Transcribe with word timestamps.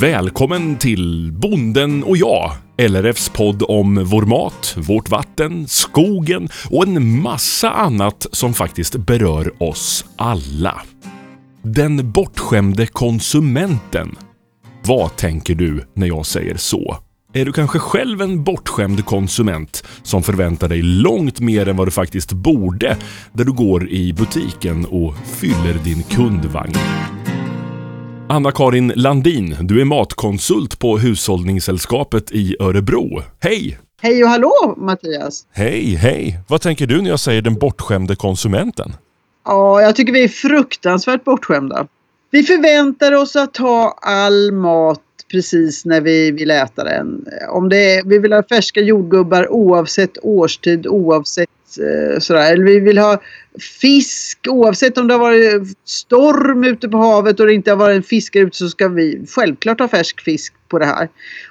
Välkommen 0.00 0.76
till 0.76 1.32
Bonden 1.32 2.04
och 2.04 2.16
jag, 2.16 2.52
LRFs 2.76 3.28
podd 3.28 3.62
om 3.68 4.04
vår 4.04 4.22
mat, 4.22 4.74
vårt 4.76 5.08
vatten, 5.08 5.68
skogen 5.68 6.48
och 6.70 6.82
en 6.82 7.22
massa 7.22 7.70
annat 7.70 8.26
som 8.32 8.54
faktiskt 8.54 8.96
berör 8.96 9.62
oss 9.62 10.04
alla. 10.16 10.82
Den 11.62 12.12
bortskämde 12.12 12.86
konsumenten. 12.86 14.16
Vad 14.84 15.16
tänker 15.16 15.54
du 15.54 15.84
när 15.94 16.06
jag 16.06 16.26
säger 16.26 16.56
så? 16.56 16.96
Är 17.32 17.44
du 17.44 17.52
kanske 17.52 17.78
själv 17.78 18.22
en 18.22 18.44
bortskämd 18.44 19.04
konsument 19.04 19.84
som 20.02 20.22
förväntar 20.22 20.68
dig 20.68 20.82
långt 20.82 21.40
mer 21.40 21.68
än 21.68 21.76
vad 21.76 21.86
du 21.86 21.90
faktiskt 21.90 22.32
borde 22.32 22.96
där 23.32 23.44
du 23.44 23.52
går 23.52 23.88
i 23.88 24.12
butiken 24.12 24.86
och 24.86 25.14
fyller 25.26 25.74
din 25.84 26.02
kundvagn? 26.02 26.74
Anna-Karin 28.30 28.92
Landin, 28.96 29.56
du 29.60 29.80
är 29.80 29.84
matkonsult 29.84 30.78
på 30.78 30.98
Hushållningssällskapet 30.98 32.32
i 32.32 32.56
Örebro. 32.60 33.22
Hej! 33.40 33.78
Hej 34.00 34.24
och 34.24 34.30
hallå 34.30 34.74
Mattias! 34.76 35.46
Hej, 35.52 35.94
hej! 35.94 36.40
Vad 36.48 36.60
tänker 36.60 36.86
du 36.86 37.02
när 37.02 37.10
jag 37.10 37.20
säger 37.20 37.42
den 37.42 37.54
bortskämde 37.54 38.16
konsumenten? 38.16 38.92
Ja, 39.44 39.82
jag 39.82 39.96
tycker 39.96 40.12
vi 40.12 40.24
är 40.24 40.28
fruktansvärt 40.28 41.24
bortskämda. 41.24 41.86
Vi 42.30 42.42
förväntar 42.42 43.12
oss 43.12 43.36
att 43.36 43.56
ha 43.56 43.98
all 44.02 44.52
mat 44.52 45.00
precis 45.30 45.84
när 45.84 46.00
vi 46.00 46.30
vill 46.30 46.50
äta 46.50 46.84
den. 46.84 47.26
Om 47.50 47.68
det 47.68 47.94
är, 47.94 48.04
vi 48.04 48.18
vill 48.18 48.32
ha 48.32 48.42
färska 48.42 48.80
jordgubbar 48.80 49.52
oavsett 49.52 50.18
årstid, 50.22 50.86
oavsett 50.86 51.48
sådär. 52.18 52.52
Eller 52.52 52.64
vi 52.64 52.80
vill 52.80 52.98
ha 52.98 53.22
fisk 53.80 54.38
oavsett 54.48 54.98
om 54.98 55.08
det 55.08 55.14
har 55.14 55.20
varit 55.20 55.78
storm 55.84 56.64
ute 56.64 56.88
på 56.88 56.98
havet 56.98 57.40
och 57.40 57.46
det 57.46 57.54
inte 57.54 57.70
har 57.70 57.76
varit 57.76 57.96
en 57.96 58.02
fiskare 58.02 58.42
ute 58.42 58.56
så 58.56 58.68
ska 58.68 58.88
vi 58.88 59.26
självklart 59.28 59.80
ha 59.80 59.88
färsk 59.88 60.20
fisk 60.20 60.54
på 60.68 60.78
det 60.78 60.86
här. 60.86 61.08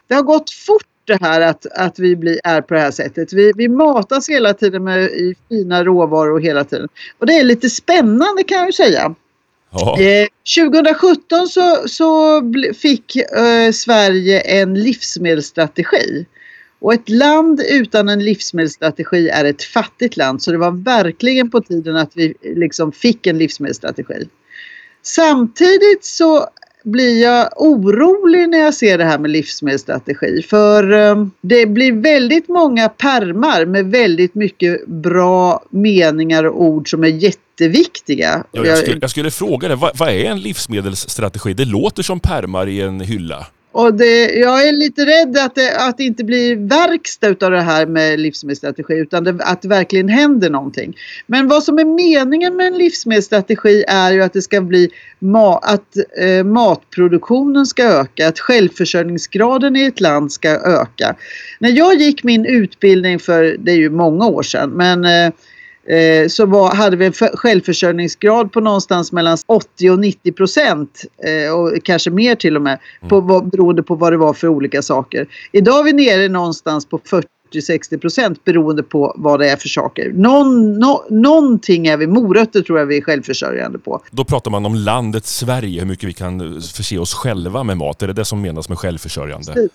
Det 0.07 0.15
har 0.15 0.23
gått 0.23 0.49
fort 0.49 0.87
det 1.05 1.21
här 1.21 1.41
att, 1.41 1.65
att 1.65 1.99
vi 1.99 2.15
blir, 2.15 2.39
är 2.43 2.61
på 2.61 2.73
det 2.73 2.79
här 2.79 2.91
sättet. 2.91 3.33
Vi, 3.33 3.51
vi 3.55 3.67
matas 3.67 4.29
hela 4.29 4.53
tiden 4.53 4.83
med 4.83 5.03
i 5.03 5.35
fina 5.49 5.83
råvaror 5.83 6.39
hela 6.39 6.63
tiden. 6.63 6.87
Och 7.19 7.25
det 7.25 7.33
är 7.33 7.43
lite 7.43 7.69
spännande 7.69 8.43
kan 8.43 8.57
jag 8.57 8.67
ju 8.67 8.73
säga. 8.73 9.15
Ja. 9.71 9.99
Eh, 10.01 10.27
2017 10.57 11.47
så, 11.47 11.87
så 11.87 12.41
fick 12.81 13.15
eh, 13.15 13.71
Sverige 13.73 14.39
en 14.39 14.73
livsmedelsstrategi. 14.73 16.25
Och 16.79 16.93
ett 16.93 17.09
land 17.09 17.61
utan 17.69 18.09
en 18.09 18.23
livsmedelsstrategi 18.23 19.29
är 19.29 19.45
ett 19.45 19.63
fattigt 19.63 20.17
land. 20.17 20.41
Så 20.41 20.51
det 20.51 20.57
var 20.57 20.71
verkligen 20.71 21.49
på 21.49 21.61
tiden 21.61 21.95
att 21.95 22.11
vi 22.13 22.33
liksom 22.41 22.91
fick 22.91 23.27
en 23.27 23.37
livsmedelsstrategi. 23.37 24.27
Samtidigt 25.01 26.05
så 26.05 26.47
blir 26.83 27.23
jag 27.23 27.49
orolig 27.55 28.49
när 28.49 28.57
jag 28.57 28.73
ser 28.73 28.97
det 28.97 29.05
här 29.05 29.19
med 29.19 29.31
livsmedelsstrategi. 29.31 30.41
För 30.49 30.91
eh, 30.91 31.25
det 31.41 31.65
blir 31.65 31.91
väldigt 31.91 32.49
många 32.49 32.89
permar 32.89 33.65
med 33.65 33.85
väldigt 33.85 34.35
mycket 34.35 34.87
bra 34.87 35.63
meningar 35.69 36.43
och 36.43 36.61
ord 36.61 36.89
som 36.89 37.03
är 37.03 37.07
jätteviktiga. 37.07 38.43
Ja, 38.51 38.65
jag, 38.65 38.77
skulle, 38.77 38.97
jag 39.01 39.09
skulle 39.09 39.31
fråga 39.31 39.67
dig, 39.67 39.77
vad, 39.77 39.97
vad 39.97 40.09
är 40.09 40.25
en 40.25 40.39
livsmedelsstrategi? 40.39 41.53
Det 41.53 41.65
låter 41.65 42.03
som 42.03 42.19
permar 42.19 42.67
i 42.67 42.81
en 42.81 42.99
hylla. 42.99 43.47
Och 43.77 43.93
det, 43.93 44.33
jag 44.33 44.67
är 44.67 44.71
lite 44.71 45.05
rädd 45.05 45.37
att 45.37 45.55
det, 45.55 45.77
att 45.77 45.97
det 45.97 46.03
inte 46.03 46.23
blir 46.23 46.55
verkstad 46.55 47.27
utav 47.27 47.51
det 47.51 47.61
här 47.61 47.85
med 47.85 48.19
livsmedelsstrategi 48.19 48.93
utan 48.93 49.23
det, 49.23 49.37
att 49.39 49.61
det 49.61 49.67
verkligen 49.67 50.09
händer 50.09 50.49
någonting. 50.49 50.97
Men 51.27 51.47
vad 51.47 51.63
som 51.63 51.79
är 51.79 51.85
meningen 51.85 52.55
med 52.55 52.67
en 52.67 52.77
livsmedelsstrategi 52.77 53.83
är 53.87 54.11
ju 54.11 54.23
att 54.23 54.33
det 54.33 54.41
ska 54.41 54.61
bli 54.61 54.89
ma, 55.19 55.57
att 55.57 55.95
eh, 56.21 56.43
matproduktionen 56.43 57.65
ska 57.65 57.83
öka, 57.83 58.27
att 58.27 58.39
självförsörjningsgraden 58.39 59.75
i 59.75 59.83
ett 59.83 59.99
land 59.99 60.31
ska 60.31 60.49
öka. 60.49 61.15
När 61.59 61.69
jag 61.69 61.95
gick 61.95 62.23
min 62.23 62.45
utbildning 62.45 63.19
för, 63.19 63.55
det 63.59 63.71
är 63.71 63.77
ju 63.77 63.89
många 63.89 64.27
år 64.27 64.43
sedan, 64.43 64.69
men 64.69 65.05
eh, 65.05 65.33
eh, 65.87 66.27
så 66.27 66.45
var, 66.45 66.75
hade 66.75 66.97
vi 66.97 67.05
en 67.05 67.13
för, 67.13 67.37
självförsörjningsgrad 67.37 68.51
på 68.51 68.59
någonstans 68.59 69.11
mellan 69.11 69.37
80 69.45 69.89
och 69.89 69.99
90 69.99 70.31
procent 70.31 71.05
eh, 71.23 71.53
och 71.53 71.83
kanske 71.83 72.09
mer 72.09 72.35
till 72.35 72.55
och 72.55 72.61
med 72.61 72.79
på, 73.09 73.21
vad, 73.21 73.49
beroende 73.49 73.83
på 73.83 73.95
vad 73.95 74.13
det 74.13 74.17
var 74.17 74.33
för 74.33 74.47
olika 74.47 74.81
saker. 74.81 75.27
Idag 75.51 75.79
är 75.79 75.83
vi 75.83 75.93
nere 75.93 76.27
någonstans 76.27 76.85
på 76.85 76.99
40-60 77.53 77.97
procent 77.97 78.45
beroende 78.45 78.83
på 78.83 79.13
vad 79.17 79.39
det 79.39 79.49
är 79.49 79.55
för 79.55 79.69
saker. 79.69 80.11
Någon, 80.13 80.79
no, 80.79 81.05
någonting 81.09 81.87
är 81.87 81.97
vi, 81.97 82.07
morötter 82.07 82.61
tror 82.61 82.79
jag 82.79 82.85
vi 82.85 82.97
är 82.97 83.01
självförsörjande 83.01 83.79
på. 83.79 84.01
Då 84.11 84.25
pratar 84.25 84.51
man 84.51 84.65
om 84.65 84.75
landet 84.75 85.25
Sverige, 85.25 85.79
hur 85.79 85.87
mycket 85.87 86.09
vi 86.09 86.13
kan 86.13 86.61
förse 86.61 86.97
oss 86.97 87.13
själva 87.13 87.63
med 87.63 87.77
mat. 87.77 88.01
Är 88.01 88.07
det 88.07 88.13
det 88.13 88.25
som 88.25 88.41
menas 88.41 88.69
med 88.69 88.77
självförsörjande? 88.77 89.53
Precis. 89.53 89.71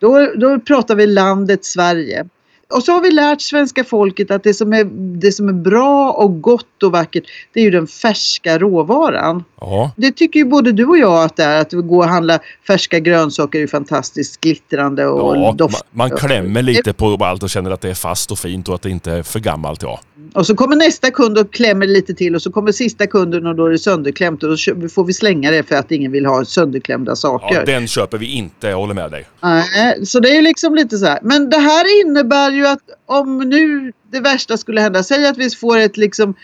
Då, 0.00 0.32
då 0.36 0.60
pratar 0.60 0.94
vi 0.94 1.06
landet 1.06 1.64
Sverige. 1.64 2.26
Och 2.70 2.82
så 2.82 2.92
har 2.92 3.00
vi 3.00 3.10
lärt 3.10 3.40
svenska 3.40 3.84
folket 3.84 4.30
att 4.30 4.42
det 4.42 4.54
som, 4.54 4.72
är, 4.72 4.84
det 5.20 5.32
som 5.32 5.48
är 5.48 5.52
bra 5.52 6.12
och 6.12 6.42
gott 6.42 6.82
och 6.82 6.92
vackert 6.92 7.24
det 7.52 7.60
är 7.60 7.64
ju 7.64 7.70
den 7.70 7.86
färska 7.86 8.58
råvaran. 8.58 9.44
Ja, 9.60 9.92
Det 9.96 10.12
tycker 10.12 10.40
ju 10.40 10.44
både 10.46 10.72
du 10.72 10.84
och 10.84 10.98
jag 10.98 11.24
att 11.24 11.36
det 11.36 11.44
är. 11.44 11.60
Att 11.60 11.72
gå 11.72 11.98
och 11.98 12.04
handla 12.04 12.38
färska 12.66 12.98
grönsaker 12.98 13.60
är 13.60 13.66
fantastiskt 13.66 14.40
glittrande 14.40 15.06
och 15.06 15.36
ja 15.36 15.40
man, 15.40 15.56
doft. 15.56 15.84
man 15.90 16.10
klämmer 16.10 16.62
lite 16.62 16.92
på 16.92 17.18
allt 17.20 17.42
och 17.42 17.50
känner 17.50 17.70
att 17.70 17.80
det 17.80 17.90
är 17.90 17.94
fast 17.94 18.30
och 18.30 18.38
fint 18.38 18.68
och 18.68 18.74
att 18.74 18.82
det 18.82 18.90
inte 18.90 19.12
är 19.12 19.22
för 19.22 19.40
gammalt. 19.40 19.82
Ja. 19.82 20.00
Och 20.34 20.46
så 20.46 20.54
kommer 20.54 20.76
nästa 20.76 21.10
kund 21.10 21.38
och 21.38 21.52
klämmer 21.52 21.86
lite 21.86 22.14
till 22.14 22.34
och 22.34 22.42
så 22.42 22.52
kommer 22.52 22.72
sista 22.72 23.06
kunden 23.06 23.46
och 23.46 23.54
då 23.54 23.66
är 23.66 23.70
det 23.70 23.78
sönderklämt 23.78 24.42
och 24.42 24.48
då 24.50 24.88
får 24.88 25.04
vi 25.04 25.12
slänga 25.12 25.50
det 25.50 25.62
för 25.62 25.76
att 25.76 25.90
ingen 25.92 26.12
vill 26.12 26.26
ha 26.26 26.44
sönderklämda 26.44 27.16
saker. 27.16 27.54
ja, 27.54 27.64
den 27.64 27.86
köper 27.86 28.18
vi 28.18 28.26
inte, 28.26 28.68
jag 28.68 28.76
håller 28.76 28.94
med 28.94 29.10
dig. 29.10 29.26
Nej, 29.42 30.06
så 30.06 30.20
det 30.20 30.30
är 30.30 30.34
ju 30.34 30.42
liksom 30.42 30.74
lite 30.74 30.98
så 30.98 31.06
här. 31.06 31.18
Men 31.22 31.50
det 31.50 31.58
här 31.58 32.02
innebär 32.02 32.50
ju 32.50 32.66
att 32.66 32.82
om 33.06 33.38
nu 33.38 33.92
det 34.12 34.20
värsta 34.20 34.56
skulle 34.56 34.80
hända, 34.80 35.02
säg 35.02 35.26
att 35.26 35.38
vi 35.38 35.50
får 35.50 35.78
ett 35.78 35.96
liksom 35.96 36.34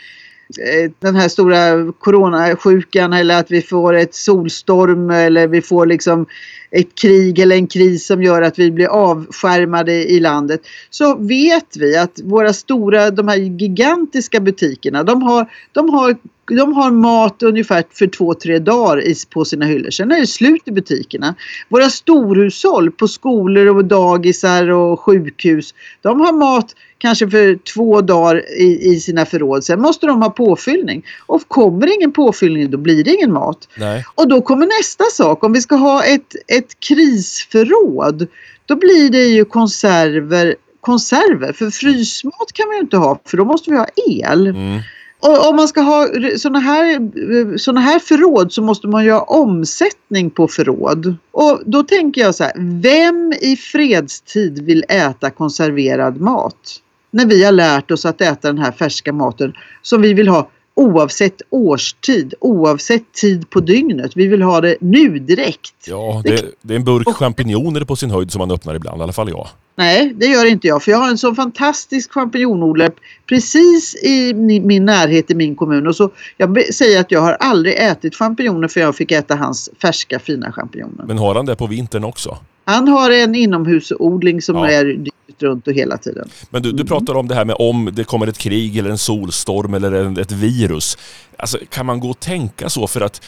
Eh, 0.49 0.91
den 0.99 1.17
här 1.17 1.29
stora 1.29 1.93
coronasjukan 1.93 3.12
eller 3.12 3.41
att 3.41 3.51
vi 3.51 3.62
får 3.62 3.95
ett 3.95 4.15
solstorm 4.15 5.11
eller 5.11 5.49
vi 5.49 5.62
får 5.62 5.87
liksom 5.87 6.27
ett 6.71 6.95
krig 6.95 7.39
eller 7.39 7.57
en 7.57 7.67
kris 7.67 8.07
som 8.07 8.23
gör 8.23 8.43
att 8.43 8.59
vi 8.59 8.71
blir 8.71 8.87
avskärmade 8.87 9.93
i 9.93 10.21
landet. 10.21 10.61
Så 10.91 11.17
vet 11.17 11.77
vi 11.77 11.97
att 11.97 12.21
våra 12.25 12.53
stora, 12.53 13.11
de 13.11 13.29
här 13.29 13.37
gigantiska 13.37 14.41
butikerna, 14.41 15.03
de 15.03 15.23
har, 15.23 15.51
de 15.73 15.89
har, 15.89 16.17
de 16.47 16.73
har 16.73 16.91
mat 16.91 17.43
ungefär 17.43 17.84
för 17.91 18.07
två, 18.07 18.34
tre 18.34 18.59
dagar 18.59 19.31
på 19.31 19.45
sina 19.45 19.67
hyllor. 19.67 19.91
Sen 19.91 20.12
är 20.12 20.21
det 20.21 20.27
slut 20.27 20.62
i 20.65 20.71
butikerna. 20.71 21.34
Våra 21.69 21.91
storhushåll 21.91 22.91
på 22.91 23.09
skolor 23.09 23.77
och 23.77 23.84
dagisar 23.84 24.71
och 24.71 25.01
sjukhus, 25.01 25.75
de 26.03 26.21
har 26.21 26.33
mat 26.33 26.75
kanske 26.99 27.31
för 27.31 27.59
två 27.75 28.01
dagar 28.01 28.61
i, 28.61 28.93
i 28.93 29.01
sina 29.01 29.27
förråd. 29.27 29.65
Sen 29.65 29.81
måste 29.81 30.07
de 30.07 30.23
ha 30.23 30.31
påfyllning. 30.31 31.03
Och 31.27 31.49
kommer 31.49 31.95
ingen 31.95 32.12
påfyllning 32.12 32.71
då 32.71 32.78
blir 32.78 33.05
det 33.05 33.15
ingen 33.15 33.33
mat. 33.33 33.69
Nej. 33.75 34.05
Och 34.15 34.28
då 34.28 34.41
kommer 34.41 34.67
nästa 34.67 35.05
sak. 35.05 35.45
Om 35.45 35.53
vi 35.53 35.61
ska 35.61 35.75
ha 35.75 36.05
ett, 36.05 36.34
ett 36.47 36.81
krisförråd 36.81 38.27
då 38.67 38.77
blir 38.77 39.11
det 39.11 39.25
ju 39.25 39.45
konserver, 39.45 40.55
konserver. 40.81 41.53
För 41.53 41.71
frysmat 41.71 42.53
kan 42.53 42.69
vi 42.71 42.77
ju 42.77 42.81
inte 42.81 42.97
ha 42.97 43.21
för 43.25 43.37
då 43.37 43.45
måste 43.45 43.71
vi 43.71 43.77
ha 43.77 43.87
el. 44.07 44.47
Mm. 44.47 44.81
Och 45.21 45.49
om 45.49 45.56
man 45.56 45.69
ska 45.69 45.81
ha 45.81 46.09
sådana 46.38 46.59
här, 46.59 47.59
såna 47.59 47.81
här 47.81 47.99
förråd 47.99 48.53
så 48.53 48.62
måste 48.62 48.87
man 48.87 49.04
ju 49.04 49.10
ha 49.10 49.21
omsättning 49.21 50.31
på 50.31 50.49
förråd. 50.49 51.16
Och 51.31 51.60
då 51.66 51.82
tänker 51.82 52.21
jag 52.21 52.34
så 52.34 52.44
här, 52.44 52.53
vem 52.82 53.32
i 53.41 53.56
fredstid 53.56 54.59
vill 54.59 54.84
äta 54.88 55.31
konserverad 55.31 56.21
mat? 56.21 56.82
När 57.10 57.27
vi 57.27 57.44
har 57.44 57.53
lärt 57.53 57.91
oss 57.91 58.06
att 58.06 58.21
äta 58.21 58.49
den 58.49 58.59
här 58.59 58.72
färska 58.72 59.12
maten 59.12 59.53
som 59.82 60.03
vi 60.03 60.15
vill 60.15 60.28
ha 60.28 60.49
oavsett 60.76 61.42
årstid, 61.50 62.34
oavsett 62.41 63.12
tid 63.12 63.51
på 63.51 63.60
dygnet. 63.60 64.12
Vi 64.15 64.27
vill 64.27 64.42
ha 64.42 64.60
det 64.60 64.77
nu 64.80 65.18
direkt. 65.18 65.74
Ja, 65.86 66.22
det, 66.24 66.45
det 66.62 66.74
är 66.74 66.77
en 66.77 66.84
burk 66.84 67.09
champinjoner 67.16 67.84
på 67.84 67.97
sin 67.97 68.10
höjd 68.10 68.30
som 68.33 68.39
man 68.39 68.51
öppnar 68.51 68.74
ibland, 68.74 69.01
i 69.01 69.03
alla 69.03 69.12
fall 69.12 69.28
jag. 69.28 69.48
Nej, 69.78 70.12
det 70.16 70.27
gör 70.27 70.45
inte 70.45 70.66
jag. 70.66 70.83
För 70.83 70.91
jag 70.91 70.98
har 70.98 71.09
en 71.09 71.18
sån 71.18 71.36
fantastisk 71.36 72.12
champinjonodlare 72.12 72.91
precis 73.28 73.95
i 74.04 74.34
min 74.65 74.84
närhet 74.84 75.30
i 75.30 75.34
min 75.34 75.56
kommun. 75.56 75.86
Och 75.86 75.97
så, 75.97 76.10
jag 76.36 76.74
säger 76.74 77.01
att 77.01 77.10
jag 77.10 77.21
har 77.21 77.33
aldrig 77.33 77.74
ätit 77.74 78.15
champinjoner 78.15 78.68
för 78.68 78.80
jag 78.80 78.97
fick 78.97 79.12
äta 79.12 79.36
hans 79.36 79.71
färska 79.83 80.18
fina 80.18 80.53
champinjoner. 80.53 81.04
Men 81.06 81.18
har 81.18 81.34
han 81.34 81.47
det 81.47 81.56
på 81.56 81.66
vintern 81.66 82.04
också? 82.04 82.39
Han 82.65 82.89
har 82.89 83.10
en 83.10 83.34
inomhusodling 83.34 84.42
som 84.42 84.56
Ja. 84.56 84.71
är 84.71 84.97
dygnet 85.38 85.42
runt 85.42 85.66
och 85.66 85.72
hela 85.72 85.98
tiden. 85.98 86.28
Men 86.50 86.62
du, 86.62 86.72
du 86.72 86.84
pratar 86.84 87.15
om 87.15 87.28
det 87.28 87.34
här 87.34 87.44
med 87.44 87.56
om 87.59 87.91
det 87.92 88.04
kommer 88.04 88.27
ett 88.27 88.38
krig 88.38 88.77
eller 88.77 88.91
en 88.91 88.98
solstorm 88.98 89.74
eller 89.74 89.92
en, 89.92 90.18
ett 90.18 90.33
virus. 90.33 90.98
Alltså, 91.36 91.59
kan 91.71 91.86
man 91.86 92.00
gå 92.00 92.10
och 92.10 92.21
tänka 92.21 92.68
så? 92.68 92.86
För 92.86 93.00
att 93.00 93.22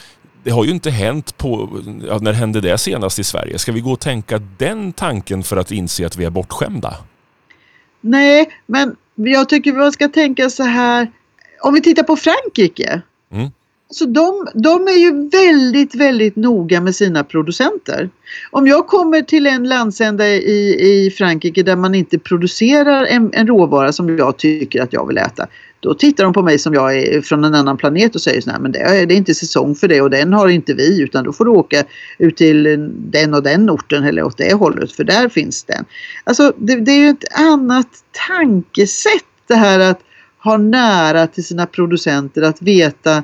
det 0.45 0.51
har 0.51 0.65
ju 0.65 0.71
inte 0.71 0.91
hänt 0.91 1.37
på... 1.37 1.81
Ja, 2.07 2.19
när 2.19 2.33
hände 2.33 2.61
det 2.61 2.79
senast 2.79 3.19
i 3.19 3.25
Sverige? 3.25 3.59
Ska 3.59 3.73
vi 3.73 3.81
gå 3.81 3.93
och 3.93 4.01
tänka 4.01 4.41
den 4.59 4.93
tanken 4.93 5.43
för 5.43 5.57
att 5.57 5.71
inse 5.71 6.07
att 6.07 6.17
vi 6.17 6.25
är 6.25 6.31
bortskämda? 6.31 6.97
Nej, 8.01 8.49
men 8.67 8.97
jag 9.15 9.49
tycker 9.49 9.73
man 9.73 9.93
ska 9.93 10.09
tänka 10.09 10.51
så 10.51 10.63
här. 10.63 11.13
Om 11.63 11.75
vi 11.75 11.81
tittar 11.81 12.03
på 12.03 12.17
Frankrike. 12.17 13.03
Mm. 13.33 13.51
Så 13.91 14.07
de, 14.07 14.47
de 14.55 14.89
är 14.89 14.99
ju 14.99 15.29
väldigt, 15.29 15.95
väldigt 15.95 16.37
noga 16.37 16.81
med 16.81 16.95
sina 16.95 17.25
producenter. 17.25 18.11
Om 18.51 18.67
jag 18.67 18.87
kommer 18.87 19.23
till 19.23 19.47
en 19.47 19.69
landsända 19.69 20.29
i, 20.29 20.77
i 20.81 21.11
Frankrike 21.11 21.63
där 21.63 21.77
man 21.77 21.95
inte 21.95 22.19
producerar 22.19 23.05
en, 23.05 23.31
en 23.33 23.47
råvara 23.47 23.93
som 23.93 24.19
jag 24.19 24.37
tycker 24.37 24.83
att 24.83 24.93
jag 24.93 25.07
vill 25.07 25.19
äta. 25.19 25.47
Då 25.81 25.95
tittar 25.95 26.25
de 26.25 26.33
på 26.33 26.43
mig 26.43 26.59
som 26.59 26.75
jag 26.75 26.97
är 26.97 27.21
från 27.21 27.45
en 27.45 27.55
annan 27.55 27.77
planet 27.77 28.15
och 28.15 28.21
säger 28.21 28.41
så 28.41 28.51
här, 28.51 28.59
men 28.59 28.73
det 28.73 28.79
är, 28.79 29.07
det 29.07 29.15
är 29.15 29.17
inte 29.17 29.35
säsong 29.35 29.75
för 29.75 29.89
det 29.89 30.01
och 30.01 30.11
den 30.11 30.33
har 30.33 30.49
inte 30.49 30.75
vi 30.75 31.03
utan 31.03 31.25
då 31.25 31.33
får 31.33 31.45
du 31.45 31.51
åka 31.51 31.85
ut 32.19 32.37
till 32.37 32.91
den 32.91 33.35
och 33.35 33.43
den 33.43 33.71
orten 33.71 34.05
eller 34.05 34.23
åt 34.23 34.37
det 34.37 34.55
hållet 34.55 34.93
för 34.93 35.05
där 35.05 35.29
finns 35.29 35.65
den. 35.65 35.85
Alltså 36.25 36.53
det, 36.59 36.77
det 36.77 36.93
är 36.93 36.99
ju 36.99 37.09
ett 37.09 37.39
annat 37.39 37.89
tankesätt 38.29 39.25
det 39.47 39.55
här 39.55 39.81
att 39.81 40.01
ha 40.45 40.57
nära 40.57 41.27
till 41.27 41.45
sina 41.45 41.67
producenter, 41.67 42.43
att 42.43 42.63
veta 42.63 43.23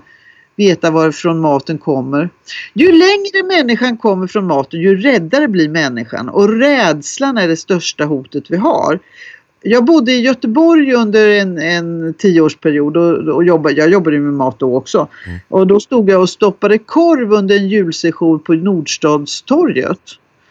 veta 0.56 0.90
varifrån 0.90 1.40
maten 1.40 1.78
kommer. 1.78 2.30
Ju 2.72 2.92
längre 2.92 3.42
människan 3.48 3.96
kommer 3.96 4.26
från 4.26 4.46
maten 4.46 4.80
ju 4.80 4.96
räddare 4.96 5.48
blir 5.48 5.68
människan 5.68 6.28
och 6.28 6.48
rädslan 6.48 7.38
är 7.38 7.48
det 7.48 7.56
största 7.56 8.04
hotet 8.04 8.44
vi 8.48 8.56
har. 8.56 8.98
Jag 9.66 9.84
bodde 9.84 10.12
i 10.12 10.20
Göteborg 10.20 10.94
under 10.94 11.28
en, 11.28 11.58
en 11.58 12.14
tioårsperiod 12.14 12.96
och, 12.96 13.34
och 13.34 13.44
jobbade, 13.44 13.74
jag 13.74 13.90
jobbade 13.90 14.18
med 14.18 14.32
mat 14.32 14.58
då 14.58 14.76
också. 14.76 15.08
Mm. 15.26 15.38
Och 15.48 15.66
då 15.66 15.80
stod 15.80 16.10
jag 16.10 16.20
och 16.20 16.30
stoppade 16.30 16.78
korv 16.78 17.32
under 17.32 17.56
en 17.56 17.68
julsession 17.68 18.40
på 18.40 18.52
Nordstadstorget. 18.52 20.00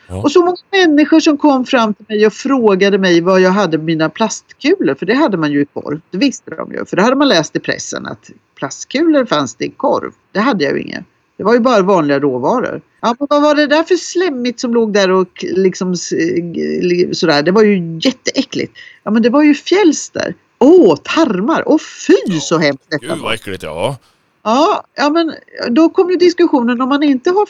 Ja. 0.07 0.21
Och 0.21 0.31
så 0.31 0.39
många 0.39 0.57
människor 0.71 1.19
som 1.19 1.38
kom 1.38 1.65
fram 1.65 1.94
till 1.94 2.05
mig 2.09 2.27
och 2.27 2.33
frågade 2.33 2.97
mig 2.97 3.21
vad 3.21 3.41
jag 3.41 3.51
hade 3.51 3.77
mina 3.77 4.09
plastkulor. 4.09 4.95
För 4.95 5.05
det 5.05 5.13
hade 5.13 5.38
man 5.38 5.51
ju 5.51 5.61
i 5.61 5.65
korv. 5.65 6.01
Det 6.11 6.17
visste 6.17 6.55
de 6.55 6.71
ju. 6.71 6.85
För 6.85 6.95
det 6.95 7.01
hade 7.01 7.15
man 7.15 7.27
läst 7.27 7.55
i 7.55 7.59
pressen 7.59 8.05
att 8.05 8.29
plastkulor 8.55 9.25
fanns 9.25 9.55
det 9.55 9.65
i 9.65 9.69
korv. 9.69 10.11
Det 10.31 10.39
hade 10.39 10.63
jag 10.63 10.73
ju 10.73 10.81
inget. 10.81 11.05
Det 11.38 11.44
var 11.44 11.53
ju 11.53 11.59
bara 11.59 11.81
vanliga 11.81 12.19
råvaror. 12.19 12.81
Ja, 13.01 13.15
vad 13.19 13.41
var 13.41 13.55
det 13.55 13.67
där 13.67 13.83
för 13.83 13.95
slemmigt 13.95 14.59
som 14.59 14.73
låg 14.73 14.94
där 14.94 15.11
och 15.11 15.45
liksom 15.55 15.95
sådär. 15.95 17.44
Det 17.44 17.51
var 17.51 17.63
ju 17.63 18.00
jätteäckligt. 18.01 18.77
Ja 19.03 19.11
men 19.11 19.21
det 19.21 19.29
var 19.29 19.44
ju 19.44 19.53
fjälster. 19.53 20.35
Åh, 20.59 20.95
tarmar! 20.95 21.63
Åh 21.65 21.79
fy 22.07 22.39
så 22.39 22.57
hemskt 22.57 22.83
detta 22.89 23.05
Gud 23.05 23.23
vad 23.23 23.33
äckligt 23.33 23.63
ja. 23.63 23.97
Ja, 24.44 24.84
ja 24.95 25.10
men 25.10 25.34
då 25.69 25.90
kom 25.90 26.10
ju 26.10 26.16
diskussionen 26.16 26.81
om 26.81 26.90
man 26.90 27.04
inte 27.04 27.30
har 27.30 27.44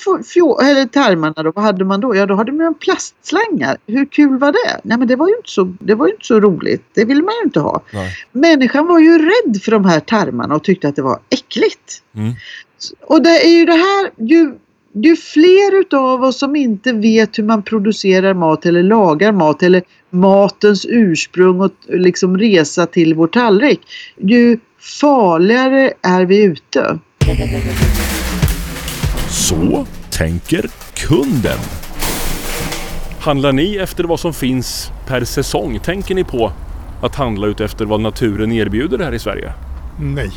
eller 0.63 0.85
tarmarna 0.85 1.43
då, 1.43 1.51
vad 1.51 1.63
hade 1.63 1.85
man 1.85 2.01
då? 2.01 2.15
Ja 2.15 2.25
då 2.25 2.35
hade 2.35 2.51
man 2.51 2.73
plastslangar. 2.73 3.77
Hur 3.87 4.05
kul 4.05 4.37
var 4.37 4.51
det? 4.51 4.79
Nej 4.83 4.97
men 4.97 5.07
det 5.07 5.15
var 5.15 5.27
ju 5.27 5.35
inte 5.35 5.49
så, 5.49 5.73
det 5.79 5.95
var 5.95 6.07
inte 6.07 6.25
så 6.25 6.39
roligt. 6.39 6.83
Det 6.93 7.05
ville 7.05 7.23
man 7.23 7.33
ju 7.33 7.43
inte 7.43 7.59
ha. 7.59 7.81
Nej. 7.93 8.15
Människan 8.31 8.87
var 8.87 8.99
ju 8.99 9.17
rädd 9.17 9.61
för 9.61 9.71
de 9.71 9.85
här 9.85 9.99
tarmarna 9.99 10.55
och 10.55 10.63
tyckte 10.63 10.87
att 10.87 10.95
det 10.95 11.01
var 11.01 11.19
äckligt. 11.29 12.03
Mm. 12.15 12.33
Och 13.01 13.21
det 13.21 13.45
är 13.45 13.51
ju 13.51 13.65
det 13.65 13.71
här, 13.71 14.11
ju, 14.17 14.53
ju 14.93 15.15
fler 15.15 15.79
utav 15.79 16.23
oss 16.23 16.39
som 16.39 16.55
inte 16.55 16.93
vet 16.93 17.39
hur 17.39 17.43
man 17.43 17.63
producerar 17.63 18.33
mat 18.33 18.65
eller 18.65 18.83
lagar 18.83 19.31
mat 19.31 19.63
eller 19.63 19.81
matens 20.09 20.85
ursprung 20.89 21.61
och 21.61 21.71
liksom 21.87 22.37
resa 22.37 22.85
till 22.85 23.13
vår 23.13 23.27
tallrik. 23.27 23.79
Ju 24.17 24.57
farligare 24.79 25.93
är 26.01 26.25
vi 26.25 26.43
ute. 26.43 26.99
Så 29.29 29.85
tänker 30.11 30.69
kunden. 30.93 31.59
Handlar 33.19 33.51
ni 33.51 33.75
efter 33.75 34.03
vad 34.03 34.19
som 34.19 34.33
finns 34.33 34.91
per 35.07 35.23
säsong? 35.23 35.79
Tänker 35.79 36.15
ni 36.15 36.23
på 36.23 36.51
att 37.01 37.15
handla 37.15 37.47
ut 37.47 37.61
efter 37.61 37.85
vad 37.85 38.01
naturen 38.01 38.51
erbjuder 38.51 38.99
här 38.99 39.11
i 39.11 39.19
Sverige? 39.19 39.53
Nej. 39.99 40.31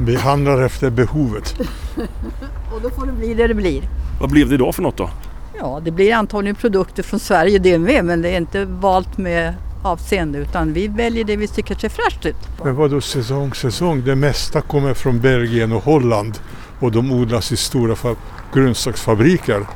Vi 0.00 0.16
handlar 0.16 0.62
efter 0.62 0.90
behovet. 0.90 1.54
Och 2.74 2.80
då 2.82 2.90
får 2.90 3.06
det 3.06 3.12
bli 3.12 3.34
det 3.34 3.46
det 3.46 3.54
blir. 3.54 3.82
Vad 4.20 4.30
blev 4.30 4.48
det 4.48 4.56
då 4.56 4.72
för 4.72 4.82
något 4.82 4.96
då? 4.96 5.10
Ja, 5.58 5.80
det 5.84 5.90
blir 5.90 6.14
antagligen 6.14 6.56
produkter 6.56 7.02
från 7.02 7.20
Sverige 7.20 7.58
det 7.58 7.78
med, 7.78 8.04
men 8.04 8.22
det 8.22 8.28
är 8.28 8.36
inte 8.36 8.64
valt 8.64 9.18
med 9.18 9.54
avseende 9.82 10.38
utan 10.38 10.72
vi 10.72 10.88
väljer 10.88 11.24
det 11.24 11.36
vi 11.36 11.48
tycker 11.48 11.74
ser 11.74 11.88
fräscht 11.88 12.26
ut. 12.26 12.36
Men 12.64 12.74
vadå 12.74 13.00
säsong, 13.00 13.54
säsong? 13.54 14.02
Det 14.04 14.14
mesta 14.14 14.60
kommer 14.60 14.94
från 14.94 15.20
Belgien 15.20 15.72
och 15.72 15.84
Holland 15.84 16.38
och 16.80 16.92
de 16.92 17.12
odlas 17.12 17.52
i 17.52 17.56
stora 17.56 18.16
grönsaksfabriker. 18.54 19.66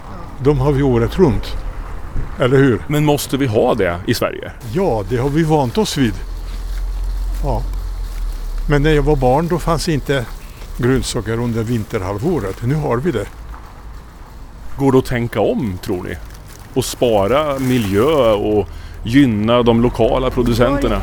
De 0.43 0.59
har 0.59 0.73
vi 0.73 0.83
året 0.83 1.19
runt. 1.19 1.45
Eller 2.41 2.57
hur? 2.57 2.83
Men 2.87 3.05
måste 3.05 3.37
vi 3.37 3.47
ha 3.47 3.75
det 3.75 4.01
i 4.07 4.15
Sverige? 4.15 4.53
Ja, 4.73 5.05
det 5.09 5.17
har 5.17 5.29
vi 5.29 5.43
vant 5.43 5.79
oss 5.79 5.97
vid. 5.97 6.15
Ja. 7.45 7.63
Men 8.71 8.83
när 8.83 8.91
jag 8.91 9.03
var 9.03 9.17
barn 9.17 9.49
då 9.49 9.59
fanns 9.59 9.89
inte 9.89 10.27
grönsaker 10.79 11.39
under 11.39 11.63
vinterhalvåret. 11.63 12.63
Nu 12.63 12.75
har 12.75 12.97
vi 12.97 13.13
det. 13.13 13.27
Går 14.79 14.93
det 14.93 14.99
att 14.99 15.07
tänka 15.07 15.41
om 15.41 15.79
tror 15.85 16.03
ni? 16.03 16.17
Och 16.75 16.85
spara 16.85 17.59
miljö 17.59 18.33
och 18.33 18.69
gynna 19.03 19.63
de 19.63 19.83
lokala 19.83 20.31
producenterna. 20.31 21.03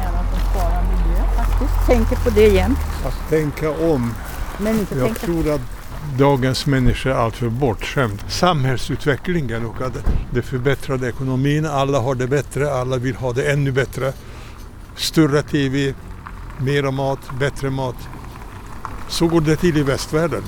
Jag 1.62 1.86
tänker 1.88 2.16
på 2.16 2.30
det 2.30 2.48
igen. 2.48 2.76
Att 3.06 3.30
tänka 3.30 3.70
om. 3.70 4.14
Men 4.58 4.80
inte 4.80 4.96
jag 4.96 5.06
tänka... 5.06 5.26
tror 5.26 5.54
att 5.54 5.62
dagens 6.18 6.66
människa 6.66 7.10
är 7.10 7.14
alltför 7.14 7.50
bortskämd. 7.50 8.24
Samhällsutvecklingen 8.28 9.66
och 9.66 9.82
att 9.82 9.94
det 10.32 10.42
förbättrade 10.42 11.10
ekonomin, 11.10 11.66
alla 11.66 12.00
har 12.00 12.16
det 12.16 12.28
bättre, 12.28 12.74
alla 12.74 12.98
vill 12.98 13.16
ha 13.16 13.34
det 13.34 13.52
ännu 13.52 13.72
bättre. 13.72 14.14
Större 14.96 15.42
TV, 15.42 15.94
mera 16.60 16.92
mat, 16.92 17.20
bättre 17.40 17.70
mat. 17.70 17.96
Så 19.10 19.28
går 19.28 19.42
det 19.42 19.56
till 19.56 19.78
i 19.78 19.84
västvärlden. 19.84 20.44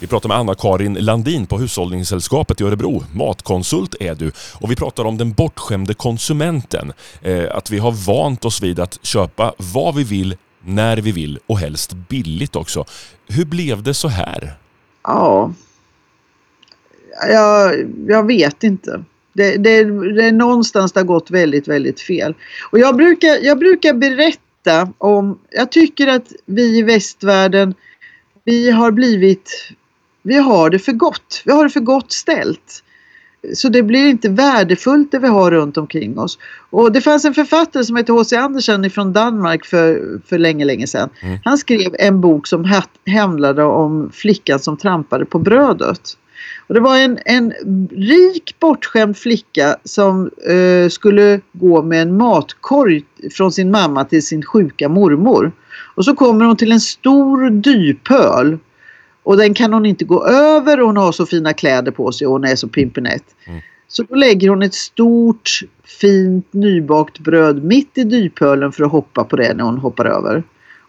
Vi 0.00 0.06
pratar 0.06 0.28
med 0.28 0.38
Anna-Karin 0.38 0.94
Landin 0.94 1.46
på 1.46 1.58
Hushållningssällskapet 1.58 2.60
i 2.60 2.64
Örebro. 2.64 3.04
Matkonsult 3.14 3.94
är 4.00 4.14
du. 4.14 4.32
Och 4.60 4.70
vi 4.70 4.76
pratar 4.76 5.04
om 5.04 5.18
den 5.18 5.32
bortskämde 5.32 5.94
konsumenten. 5.94 6.92
Eh, 7.22 7.56
att 7.56 7.70
vi 7.70 7.78
har 7.78 8.06
vant 8.06 8.44
oss 8.44 8.62
vid 8.62 8.80
att 8.80 8.98
köpa 9.02 9.54
vad 9.74 9.94
vi 9.94 10.04
vill, 10.04 10.36
när 10.64 10.96
vi 10.96 11.12
vill 11.12 11.38
och 11.46 11.58
helst 11.58 11.92
billigt 11.92 12.56
också. 12.56 12.84
Hur 13.28 13.44
blev 13.44 13.82
det 13.82 13.94
så 13.94 14.08
här? 14.08 14.54
Ja, 15.02 15.52
jag, 17.28 17.74
jag 18.08 18.26
vet 18.26 18.62
inte. 18.62 19.04
Det, 19.32 19.56
det, 19.56 19.84
det 20.14 20.24
är 20.24 20.32
någonstans 20.32 20.92
det 20.92 21.00
har 21.00 21.04
gått 21.04 21.30
väldigt, 21.30 21.68
väldigt 21.68 22.00
fel. 22.00 22.34
Och 22.70 22.78
jag 22.78 22.96
brukar, 22.96 23.44
jag 23.44 23.58
brukar 23.58 23.94
berätta 23.94 24.40
om, 24.98 25.38
jag 25.50 25.72
tycker 25.72 26.06
att 26.06 26.32
vi 26.46 26.78
i 26.78 26.82
västvärlden, 26.82 27.74
vi 28.44 28.70
har 28.70 28.90
blivit 28.90 29.50
vi 30.26 30.38
har 30.38 30.70
det 30.70 30.78
för 30.78 30.92
gott. 30.92 31.42
Vi 31.44 31.52
har 31.52 31.64
det 31.64 31.70
för 31.70 31.80
gott 31.80 32.12
ställt. 32.12 32.82
Så 33.54 33.68
det 33.68 33.82
blir 33.82 34.08
inte 34.08 34.28
värdefullt 34.28 35.12
det 35.12 35.18
vi 35.18 35.28
har 35.28 35.50
runt 35.50 35.76
omkring 35.76 36.18
oss. 36.18 36.38
Och 36.70 36.92
det 36.92 37.00
fanns 37.00 37.24
en 37.24 37.34
författare 37.34 37.84
som 37.84 37.96
heter 37.96 38.12
H.C. 38.12 38.36
Andersen 38.36 38.90
från 38.90 39.12
Danmark 39.12 39.64
för, 39.64 40.20
för 40.26 40.38
länge, 40.38 40.64
länge 40.64 40.86
sedan. 40.86 41.08
Mm. 41.20 41.38
Han 41.44 41.58
skrev 41.58 41.96
en 41.98 42.20
bok 42.20 42.46
som 42.46 42.82
handlade 43.06 43.62
om 43.62 44.10
flickan 44.12 44.58
som 44.58 44.76
trampade 44.76 45.24
på 45.24 45.38
brödet. 45.38 46.16
Och 46.66 46.74
det 46.74 46.80
var 46.80 46.98
en, 46.98 47.18
en 47.24 47.52
rik 47.90 48.56
bortskämd 48.60 49.16
flicka 49.16 49.76
som 49.84 50.30
eh, 50.48 50.88
skulle 50.88 51.40
gå 51.52 51.82
med 51.82 52.02
en 52.02 52.16
matkorg 52.16 53.04
från 53.32 53.52
sin 53.52 53.70
mamma 53.70 54.04
till 54.04 54.26
sin 54.26 54.42
sjuka 54.42 54.88
mormor. 54.88 55.52
Och 55.94 56.04
så 56.04 56.14
kommer 56.14 56.44
hon 56.44 56.56
till 56.56 56.72
en 56.72 56.80
stor 56.80 57.50
dypöl 57.50 58.58
och 59.22 59.36
den 59.36 59.54
kan 59.54 59.72
hon 59.72 59.86
inte 59.86 60.04
gå 60.04 60.26
över 60.26 60.80
och 60.80 60.86
hon 60.86 60.96
har 60.96 61.12
så 61.12 61.26
fina 61.26 61.52
kläder 61.52 61.92
på 61.92 62.12
sig 62.12 62.26
och 62.26 62.32
hon 62.32 62.44
är 62.44 62.56
så 62.56 62.68
pimpinett. 62.68 63.24
Mm. 63.46 63.60
Så 63.88 64.02
då 64.02 64.14
lägger 64.14 64.48
hon 64.48 64.62
ett 64.62 64.74
stort 64.74 65.60
fint 65.84 66.52
nybakt 66.52 67.18
bröd 67.18 67.64
mitt 67.64 67.98
i 67.98 68.04
dypölen 68.04 68.72
för 68.72 68.84
att 68.84 68.92
hoppa 68.92 69.24
på 69.24 69.36
det 69.36 69.54
när 69.54 69.64
hon 69.64 69.78
hoppar 69.78 70.04
över. 70.04 70.42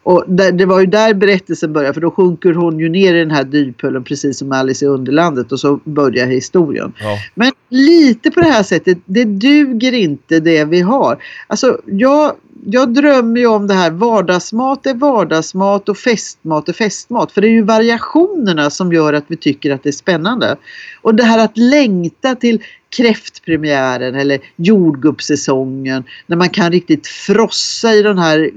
Och 0.08 0.24
där, 0.28 0.52
det 0.52 0.66
var 0.66 0.80
ju 0.80 0.86
där 0.86 1.14
berättelsen 1.14 1.74
börjar 1.74 1.94
för 1.94 2.02
då 2.02 2.12
sjunker 2.12 2.54
hon 2.54 2.80
ju 2.80 2.90
ner 2.90 3.16
i 3.16 3.20
den 3.20 3.32
här 3.32 3.44
dypölen 3.44 4.04
precis 4.04 4.38
som 4.38 4.52
Alice 4.52 4.86
i 4.86 4.88
Underlandet 4.88 5.52
och 5.52 5.60
så 5.60 5.80
börjar 5.84 6.28
historien. 6.28 6.94
Ja. 7.00 7.18
Men 7.36 7.52
lite 7.70 8.32
på 8.32 8.40
det 8.40 8.50
här 8.50 8.64
sättet, 8.64 8.98
det 9.06 9.24
duger 9.24 9.94
inte 9.94 10.40
det 10.40 10.66
vi 10.66 10.82
har. 10.82 11.24
Alltså 11.48 11.82
jag, 11.86 12.34
jag 12.66 12.94
drömmer 12.94 13.40
ju 13.40 13.48
om 13.48 13.68
det 13.68 13.74
här 13.74 13.92
vardagsmat 13.92 14.86
är 14.86 14.94
vardagsmat 14.94 15.90
och 15.90 15.98
festmat 15.98 16.70
är 16.70 16.74
festmat. 16.74 17.32
För 17.32 17.42
det 17.42 17.48
är 17.48 17.52
ju 17.52 17.64
variationerna 17.64 18.70
som 18.70 18.94
gör 18.94 19.14
att 19.14 19.26
vi 19.28 19.38
tycker 19.38 19.72
att 19.74 19.84
det 19.84 19.90
är 19.90 19.94
spännande. 19.94 20.56
Och 21.02 21.16
det 21.16 21.24
här 21.24 21.40
att 21.46 21.58
längta 21.58 22.36
till 22.36 22.62
kräftpremiären 22.98 24.16
eller 24.16 24.40
jordgubbssäsongen 24.56 26.04
när 26.28 26.38
man 26.38 26.50
kan 26.50 26.72
riktigt 26.72 27.08
frossa 27.08 27.94
i 27.94 28.02
den 28.02 28.18
här 28.18 28.52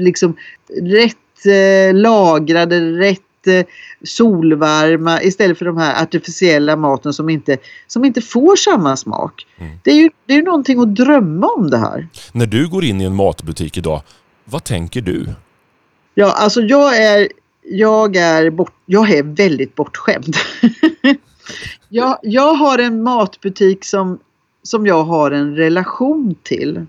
liksom 0.00 0.36
rätt 0.82 1.46
eh, 1.46 1.94
lagrade, 1.94 2.80
rätt 2.80 3.46
eh, 3.46 3.66
solvarma 4.04 5.22
istället 5.22 5.58
för 5.58 5.64
de 5.64 5.76
här 5.76 6.02
artificiella 6.02 6.76
maten 6.76 7.12
som 7.12 7.28
inte, 7.28 7.56
som 7.86 8.04
inte 8.04 8.20
får 8.20 8.56
samma 8.56 8.96
smak. 8.96 9.46
Mm. 9.58 9.78
Det 9.84 9.90
är 9.90 9.94
ju 9.94 10.10
det 10.26 10.34
är 10.34 10.42
någonting 10.42 10.80
att 10.80 10.94
drömma 10.94 11.46
om 11.46 11.70
det 11.70 11.78
här. 11.78 12.08
När 12.32 12.46
du 12.46 12.68
går 12.68 12.84
in 12.84 13.00
i 13.00 13.04
en 13.04 13.14
matbutik 13.14 13.76
idag, 13.76 14.02
vad 14.44 14.64
tänker 14.64 15.00
du? 15.00 15.28
Ja, 16.14 16.32
alltså 16.32 16.60
jag 16.60 16.96
är, 16.96 17.28
jag 17.62 18.16
är, 18.16 18.50
bort, 18.50 18.74
jag 18.86 19.10
är 19.10 19.22
väldigt 19.22 19.74
bortskämd. 19.74 20.36
jag, 21.88 22.18
jag 22.22 22.54
har 22.54 22.78
en 22.78 23.02
matbutik 23.02 23.84
som, 23.84 24.18
som 24.62 24.86
jag 24.86 25.04
har 25.04 25.30
en 25.30 25.56
relation 25.56 26.34
till. 26.42 26.86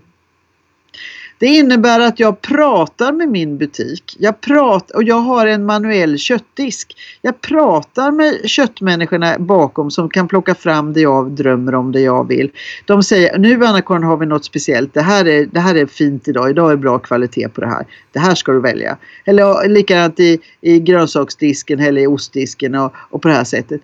Det 1.38 1.46
innebär 1.46 2.00
att 2.00 2.20
jag 2.20 2.40
pratar 2.40 3.12
med 3.12 3.28
min 3.28 3.58
butik. 3.58 4.16
Jag 4.18 4.40
pratar, 4.40 4.96
och 4.96 5.02
jag 5.02 5.20
har 5.20 5.46
en 5.46 5.66
manuell 5.66 6.18
köttdisk. 6.18 6.96
Jag 7.22 7.40
pratar 7.40 8.10
med 8.10 8.50
köttmänniskorna 8.50 9.38
bakom 9.38 9.90
som 9.90 10.10
kan 10.10 10.28
plocka 10.28 10.54
fram 10.54 10.92
det 10.92 11.00
jag 11.00 11.30
drömmer 11.30 11.74
om, 11.74 11.92
det 11.92 12.00
jag 12.00 12.28
vill. 12.28 12.50
De 12.84 13.02
säger 13.02 13.38
nu 13.38 13.64
Anna-Karin 13.64 14.02
har 14.02 14.16
vi 14.16 14.26
något 14.26 14.44
speciellt. 14.44 14.94
Det 14.94 15.02
här, 15.02 15.28
är, 15.28 15.46
det 15.46 15.60
här 15.60 15.74
är 15.74 15.86
fint 15.86 16.28
idag. 16.28 16.50
Idag 16.50 16.72
är 16.72 16.76
bra 16.76 16.98
kvalitet 16.98 17.48
på 17.48 17.60
det 17.60 17.68
här. 17.68 17.86
Det 18.12 18.18
här 18.18 18.34
ska 18.34 18.52
du 18.52 18.60
välja. 18.60 18.96
Eller 19.24 19.68
likadant 19.68 20.20
i, 20.20 20.38
i 20.60 20.80
grönsaksdisken 20.80 21.80
eller 21.80 22.00
i 22.00 22.06
ostdisken 22.06 22.74
och, 22.74 22.92
och 23.10 23.22
på 23.22 23.28
det 23.28 23.34
här 23.34 23.44
sättet 23.44 23.80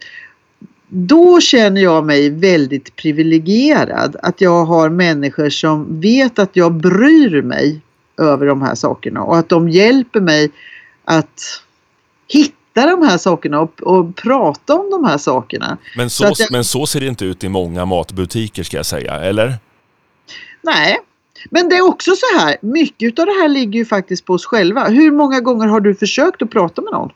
då 0.92 1.40
känner 1.40 1.80
jag 1.80 2.06
mig 2.06 2.30
väldigt 2.30 2.96
privilegierad 2.96 4.16
att 4.22 4.40
jag 4.40 4.64
har 4.64 4.88
människor 4.88 5.50
som 5.50 6.00
vet 6.00 6.38
att 6.38 6.56
jag 6.56 6.72
bryr 6.72 7.42
mig 7.42 7.80
över 8.18 8.46
de 8.46 8.62
här 8.62 8.74
sakerna 8.74 9.22
och 9.22 9.38
att 9.38 9.48
de 9.48 9.68
hjälper 9.68 10.20
mig 10.20 10.50
att 11.04 11.62
hitta 12.28 12.86
de 12.86 13.02
här 13.02 13.18
sakerna 13.18 13.60
och, 13.60 13.82
och 13.82 14.16
prata 14.16 14.74
om 14.74 14.90
de 14.90 15.04
här 15.04 15.18
sakerna. 15.18 15.78
Men 15.96 16.10
så, 16.10 16.34
så 16.34 16.42
jag, 16.42 16.52
men 16.52 16.64
så 16.64 16.86
ser 16.86 17.00
det 17.00 17.06
inte 17.06 17.24
ut 17.24 17.44
i 17.44 17.48
många 17.48 17.84
matbutiker 17.84 18.62
ska 18.62 18.76
jag 18.76 18.86
säga, 18.86 19.14
eller? 19.14 19.54
Nej, 20.62 20.98
men 21.50 21.68
det 21.68 21.76
är 21.76 21.88
också 21.88 22.10
så 22.16 22.38
här, 22.38 22.56
mycket 22.62 23.18
av 23.18 23.26
det 23.26 23.32
här 23.32 23.48
ligger 23.48 23.78
ju 23.78 23.84
faktiskt 23.84 24.24
på 24.24 24.32
oss 24.32 24.44
själva. 24.44 24.88
Hur 24.88 25.10
många 25.10 25.40
gånger 25.40 25.66
har 25.66 25.80
du 25.80 25.94
försökt 25.94 26.42
att 26.42 26.50
prata 26.50 26.82
med 26.82 26.92
någon? 26.92 27.10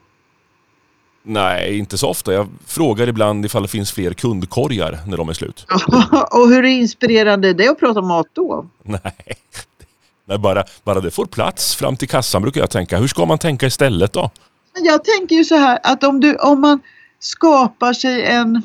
Nej, 1.27 1.79
inte 1.79 1.99
så 1.99 2.09
ofta. 2.09 2.33
Jag 2.33 2.49
frågar 2.67 3.09
ibland 3.09 3.45
ifall 3.45 3.63
det 3.63 3.69
finns 3.69 3.93
fler 3.93 4.13
kundkorgar 4.13 4.99
när 5.07 5.17
de 5.17 5.29
är 5.29 5.33
slut. 5.33 5.67
och 6.31 6.49
hur 6.49 6.63
inspirerande 6.63 7.49
är 7.49 7.55
det 7.55 7.69
att 7.69 7.79
prata 7.79 8.01
mat 8.01 8.27
då? 8.33 8.67
Nej, 8.83 9.01
Nej 10.25 10.39
bara, 10.39 10.65
bara 10.85 11.01
det 11.01 11.11
får 11.11 11.27
plats 11.27 11.75
fram 11.75 11.97
till 11.97 12.09
kassan 12.09 12.43
brukar 12.43 12.61
jag 12.61 12.71
tänka. 12.71 12.99
Hur 12.99 13.09
ska 13.09 13.27
man 13.27 13.39
tänka 13.39 13.67
istället 13.67 14.13
då? 14.13 14.31
Jag 14.83 15.05
tänker 15.05 15.37
ju 15.37 15.45
så 15.45 15.55
här 15.57 15.79
att 15.83 16.05
om, 16.05 16.21
du, 16.21 16.37
om 16.37 16.61
man 16.61 16.81
skapar 17.19 17.93
sig 17.93 18.23
en 18.23 18.63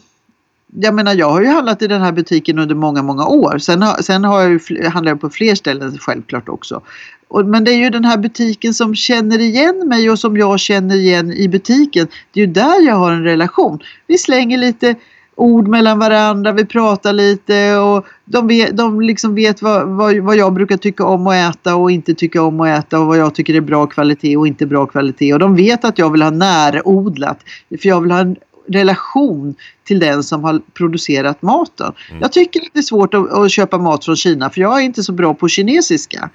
jag 0.75 0.93
menar 0.93 1.13
jag 1.13 1.29
har 1.29 1.41
ju 1.41 1.47
handlat 1.47 1.81
i 1.81 1.87
den 1.87 2.01
här 2.01 2.11
butiken 2.11 2.59
under 2.59 2.75
många, 2.75 3.03
många 3.03 3.27
år. 3.27 3.57
Sen, 3.57 3.81
har, 3.81 4.01
sen 4.01 4.23
har 4.23 4.41
jag 4.41 4.51
ju 4.51 4.87
handlat 4.87 5.21
på 5.21 5.29
fler 5.29 5.55
ställen 5.55 5.97
självklart 5.97 6.49
också. 6.49 6.81
Och, 7.27 7.45
men 7.45 7.63
det 7.63 7.71
är 7.71 7.77
ju 7.77 7.89
den 7.89 8.05
här 8.05 8.17
butiken 8.17 8.73
som 8.73 8.95
känner 8.95 9.39
igen 9.39 9.83
mig 9.87 10.09
och 10.09 10.19
som 10.19 10.37
jag 10.37 10.59
känner 10.59 10.95
igen 10.95 11.33
i 11.33 11.47
butiken. 11.47 12.07
Det 12.31 12.41
är 12.41 12.45
ju 12.45 12.53
där 12.53 12.87
jag 12.87 12.95
har 12.95 13.11
en 13.11 13.23
relation. 13.23 13.79
Vi 14.07 14.17
slänger 14.17 14.57
lite 14.57 14.95
ord 15.35 15.67
mellan 15.67 15.99
varandra, 15.99 16.51
vi 16.51 16.65
pratar 16.65 17.13
lite 17.13 17.77
och 17.77 18.05
de 18.25 18.47
vet, 18.47 18.77
de 18.77 19.01
liksom 19.01 19.35
vet 19.35 19.61
vad, 19.61 19.87
vad, 19.87 20.17
vad 20.17 20.35
jag 20.35 20.53
brukar 20.53 20.77
tycka 20.77 21.05
om 21.05 21.27
att 21.27 21.55
äta 21.55 21.75
och 21.75 21.91
inte 21.91 22.13
tycka 22.13 22.41
om 22.41 22.59
att 22.59 22.79
äta 22.79 22.99
och 22.99 23.05
vad 23.05 23.17
jag 23.17 23.35
tycker 23.35 23.53
är 23.53 23.61
bra 23.61 23.87
kvalitet 23.87 24.37
och 24.37 24.47
inte 24.47 24.65
bra 24.65 24.85
kvalitet. 24.85 25.33
Och 25.33 25.39
de 25.39 25.55
vet 25.55 25.85
att 25.85 25.99
jag 25.99 26.11
vill 26.11 26.21
ha 26.21 26.29
närodlat. 26.29 27.39
För 27.69 27.89
jag 27.89 28.01
vill 28.01 28.11
ha 28.11 28.19
en 28.19 28.35
relation 28.69 29.55
till 29.83 29.99
den 29.99 30.23
som 30.23 30.43
har 30.43 30.61
producerat 30.73 31.41
maten. 31.41 31.93
Mm. 32.09 32.21
Jag 32.21 32.31
tycker 32.31 32.59
att 32.59 32.67
det 32.73 32.79
är 32.79 32.83
svårt 32.83 33.13
att, 33.13 33.31
att, 33.31 33.51
köpa 33.51 33.77
mat 33.77 34.05
från 34.05 34.15
Kina 34.15 34.49
för 34.49 34.61
jag 34.61 34.79
är 34.79 34.81
inte 34.81 35.03
så 35.03 35.11
bra 35.11 35.33
på 35.33 35.47
kinesiska. 35.47 36.29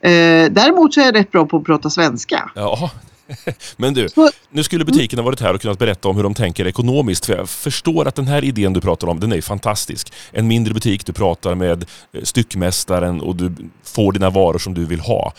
Eh, 0.00 0.10
däremot 0.50 0.94
så 0.94 1.00
är 1.00 1.04
jag 1.04 1.14
rätt 1.14 1.32
bra 1.32 1.46
på 1.46 1.56
att 1.56 1.64
prata 1.64 1.90
svenska. 1.90 2.50
Ja. 2.54 2.90
Men 3.76 3.94
du, 3.94 4.08
nu 4.50 4.62
skulle 4.62 4.84
butiken 4.84 5.18
ha 5.18 5.24
varit 5.24 5.40
här 5.40 5.54
och 5.54 5.60
kunnat 5.60 5.78
berätta 5.78 6.08
om 6.08 6.16
hur 6.16 6.22
de 6.22 6.34
tänker 6.34 6.66
ekonomiskt. 6.66 7.26
För 7.26 7.36
jag 7.36 7.48
förstår 7.48 8.08
att 8.08 8.14
den 8.14 8.26
här 8.26 8.44
idén 8.44 8.72
du 8.72 8.80
pratar 8.80 9.08
om, 9.08 9.20
den 9.20 9.32
är 9.32 9.40
fantastisk. 9.40 10.12
En 10.32 10.46
mindre 10.46 10.74
butik, 10.74 11.06
du 11.06 11.12
pratar 11.12 11.54
med 11.54 11.84
eh, 12.12 12.22
styckmästaren 12.22 13.20
och 13.20 13.36
du 13.36 13.52
får 13.82 14.12
dina 14.12 14.30
varor 14.30 14.58
som 14.58 14.74
du 14.74 14.84
vill 14.84 15.00
ha. 15.00 15.32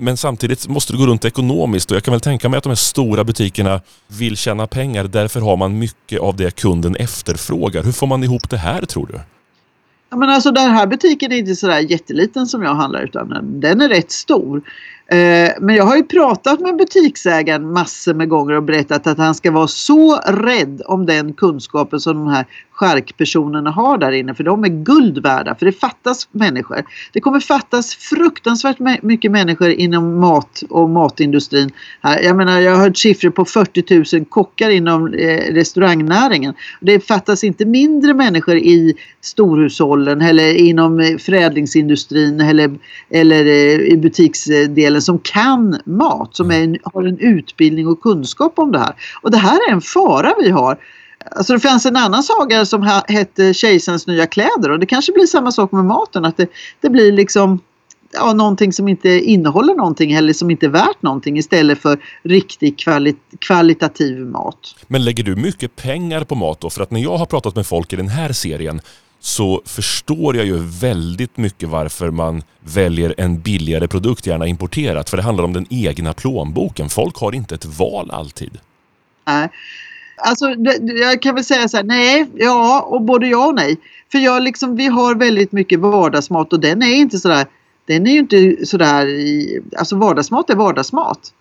Men 0.00 0.16
samtidigt 0.16 0.68
måste 0.68 0.92
det 0.92 0.98
gå 0.98 1.06
runt 1.06 1.24
ekonomiskt 1.24 1.90
och 1.90 1.96
jag 1.96 2.04
kan 2.04 2.12
väl 2.12 2.20
tänka 2.20 2.48
mig 2.48 2.58
att 2.58 2.64
de 2.64 2.70
här 2.70 2.76
stora 2.76 3.24
butikerna 3.24 3.80
vill 4.08 4.36
tjäna 4.36 4.66
pengar. 4.66 5.04
Därför 5.04 5.40
har 5.40 5.56
man 5.56 5.78
mycket 5.78 6.20
av 6.20 6.36
det 6.36 6.56
kunden 6.56 6.96
efterfrågar. 6.96 7.82
Hur 7.82 7.92
får 7.92 8.06
man 8.06 8.24
ihop 8.24 8.50
det 8.50 8.56
här 8.56 8.82
tror 8.82 9.06
du? 9.06 9.20
Ja, 10.10 10.16
men 10.16 10.28
alltså 10.28 10.50
den 10.50 10.70
här 10.70 10.86
butiken 10.86 11.32
är 11.32 11.36
inte 11.36 11.54
sådär 11.56 11.78
jätteliten 11.78 12.46
som 12.46 12.62
jag 12.62 12.74
handlar 12.74 13.02
utan 13.02 13.60
den 13.60 13.80
är 13.80 13.88
rätt 13.88 14.10
stor. 14.10 14.62
Eh, 15.06 15.50
men 15.60 15.76
jag 15.76 15.84
har 15.84 15.96
ju 15.96 16.02
pratat 16.02 16.60
med 16.60 16.76
butiksägaren 16.76 17.72
massor 17.72 18.14
med 18.14 18.28
gånger 18.28 18.54
och 18.54 18.62
berättat 18.62 19.06
att 19.06 19.18
han 19.18 19.34
ska 19.34 19.50
vara 19.50 19.68
så 19.68 20.16
rädd 20.16 20.82
om 20.86 21.06
den 21.06 21.32
kunskapen 21.32 22.00
som 22.00 22.16
de 22.16 22.28
här 22.28 22.46
charkpersonerna 22.80 23.70
har 23.70 23.98
där 23.98 24.12
inne. 24.12 24.34
För 24.34 24.44
de 24.44 24.64
är 24.64 24.68
guld 24.68 25.18
värda, 25.18 25.54
för 25.54 25.66
det 25.66 25.72
fattas 25.72 26.28
människor. 26.32 26.84
Det 27.12 27.20
kommer 27.20 27.40
fattas 27.40 27.94
fruktansvärt 27.94 29.02
mycket 29.02 29.30
människor 29.30 29.70
inom 29.70 30.20
mat 30.20 30.62
och 30.70 30.90
matindustrin. 30.90 31.70
Här. 32.00 32.20
Jag 32.22 32.36
menar, 32.36 32.60
jag 32.60 32.76
har 32.76 32.82
hört 32.82 32.96
siffror 32.96 33.30
på 33.30 33.44
40 33.44 34.16
000 34.16 34.24
kockar 34.24 34.70
inom 34.70 35.14
eh, 35.14 35.54
restaurangnäringen. 35.54 36.54
Det 36.80 37.06
fattas 37.06 37.44
inte 37.44 37.64
mindre 37.64 38.14
människor 38.14 38.56
i 38.56 38.94
storhushållen 39.20 40.20
eller 40.20 40.54
inom 40.54 41.18
förädlingsindustrin 41.20 42.40
eller, 42.40 42.78
eller 43.10 43.44
eh, 43.46 43.92
i 43.92 43.96
butiksdelen 43.96 45.02
som 45.02 45.18
kan 45.18 45.80
mat, 45.84 46.36
som 46.36 46.50
är, 46.50 46.78
har 46.94 47.02
en 47.02 47.18
utbildning 47.18 47.86
och 47.86 48.00
kunskap 48.00 48.58
om 48.58 48.72
det 48.72 48.78
här. 48.78 48.94
Och 49.22 49.30
det 49.30 49.38
här 49.38 49.68
är 49.68 49.72
en 49.72 49.80
fara 49.80 50.34
vi 50.42 50.50
har. 50.50 50.78
Alltså 51.30 51.52
det 51.52 51.60
fanns 51.60 51.86
en 51.86 51.96
annan 51.96 52.22
saga 52.22 52.66
som 52.66 53.02
hette 53.08 53.54
Kejsarens 53.54 54.06
nya 54.06 54.26
kläder 54.26 54.70
och 54.70 54.78
det 54.78 54.86
kanske 54.86 55.12
blir 55.12 55.26
samma 55.26 55.52
sak 55.52 55.72
med 55.72 55.84
maten. 55.84 56.24
Att 56.24 56.36
det, 56.36 56.46
det 56.80 56.90
blir 56.90 57.12
liksom 57.12 57.60
ja, 58.12 58.32
någonting 58.32 58.72
som 58.72 58.88
inte 58.88 59.08
innehåller 59.08 59.74
någonting 59.74 60.12
eller 60.12 60.32
som 60.32 60.50
inte 60.50 60.66
är 60.66 60.70
värt 60.70 61.02
någonting 61.02 61.38
istället 61.38 61.78
för 61.78 61.98
riktig 62.22 62.78
kvali 62.78 63.16
kvalitativ 63.38 64.18
mat. 64.18 64.74
Men 64.86 65.04
lägger 65.04 65.24
du 65.24 65.36
mycket 65.36 65.76
pengar 65.76 66.24
på 66.24 66.34
mat 66.34 66.60
då? 66.60 66.70
För 66.70 66.82
att 66.82 66.90
när 66.90 67.00
jag 67.00 67.16
har 67.16 67.26
pratat 67.26 67.56
med 67.56 67.66
folk 67.66 67.92
i 67.92 67.96
den 67.96 68.08
här 68.08 68.32
serien 68.32 68.80
så 69.20 69.62
förstår 69.64 70.36
jag 70.36 70.46
ju 70.46 70.58
väldigt 70.58 71.36
mycket 71.36 71.68
varför 71.68 72.10
man 72.10 72.42
väljer 72.60 73.14
en 73.18 73.40
billigare 73.40 73.88
produkt, 73.88 74.26
gärna 74.26 74.46
importerat. 74.46 75.10
För 75.10 75.16
det 75.16 75.22
handlar 75.22 75.44
om 75.44 75.52
den 75.52 75.66
egna 75.70 76.12
plånboken. 76.12 76.88
Folk 76.88 77.16
har 77.16 77.34
inte 77.34 77.54
ett 77.54 77.64
val 77.64 78.10
alltid. 78.10 78.58
Nej. 79.26 79.48
Alltså, 80.22 80.54
jag 81.00 81.22
kan 81.22 81.34
väl 81.34 81.44
säga 81.44 81.68
så 81.68 81.76
här, 81.76 81.84
nej, 81.84 82.26
ja 82.34 82.80
och 82.80 83.02
både 83.02 83.26
ja 83.26 83.46
och 83.46 83.54
nej. 83.54 83.76
För 84.12 84.18
jag 84.18 84.42
liksom, 84.42 84.76
vi 84.76 84.86
har 84.86 85.14
väldigt 85.14 85.52
mycket 85.52 85.80
vardagsmat 85.80 86.52
och 86.52 86.60
den 86.60 86.82
är 86.82 86.94
inte 86.94 87.18
sådär, 87.18 87.46
den 87.86 88.06
är 88.06 88.10
ju 88.10 88.18
inte 88.18 88.66
sådär, 88.66 89.06
alltså 89.78 89.96
vardagsmat 89.96 90.50
är 90.50 90.54
vardagsmat. 90.54 91.32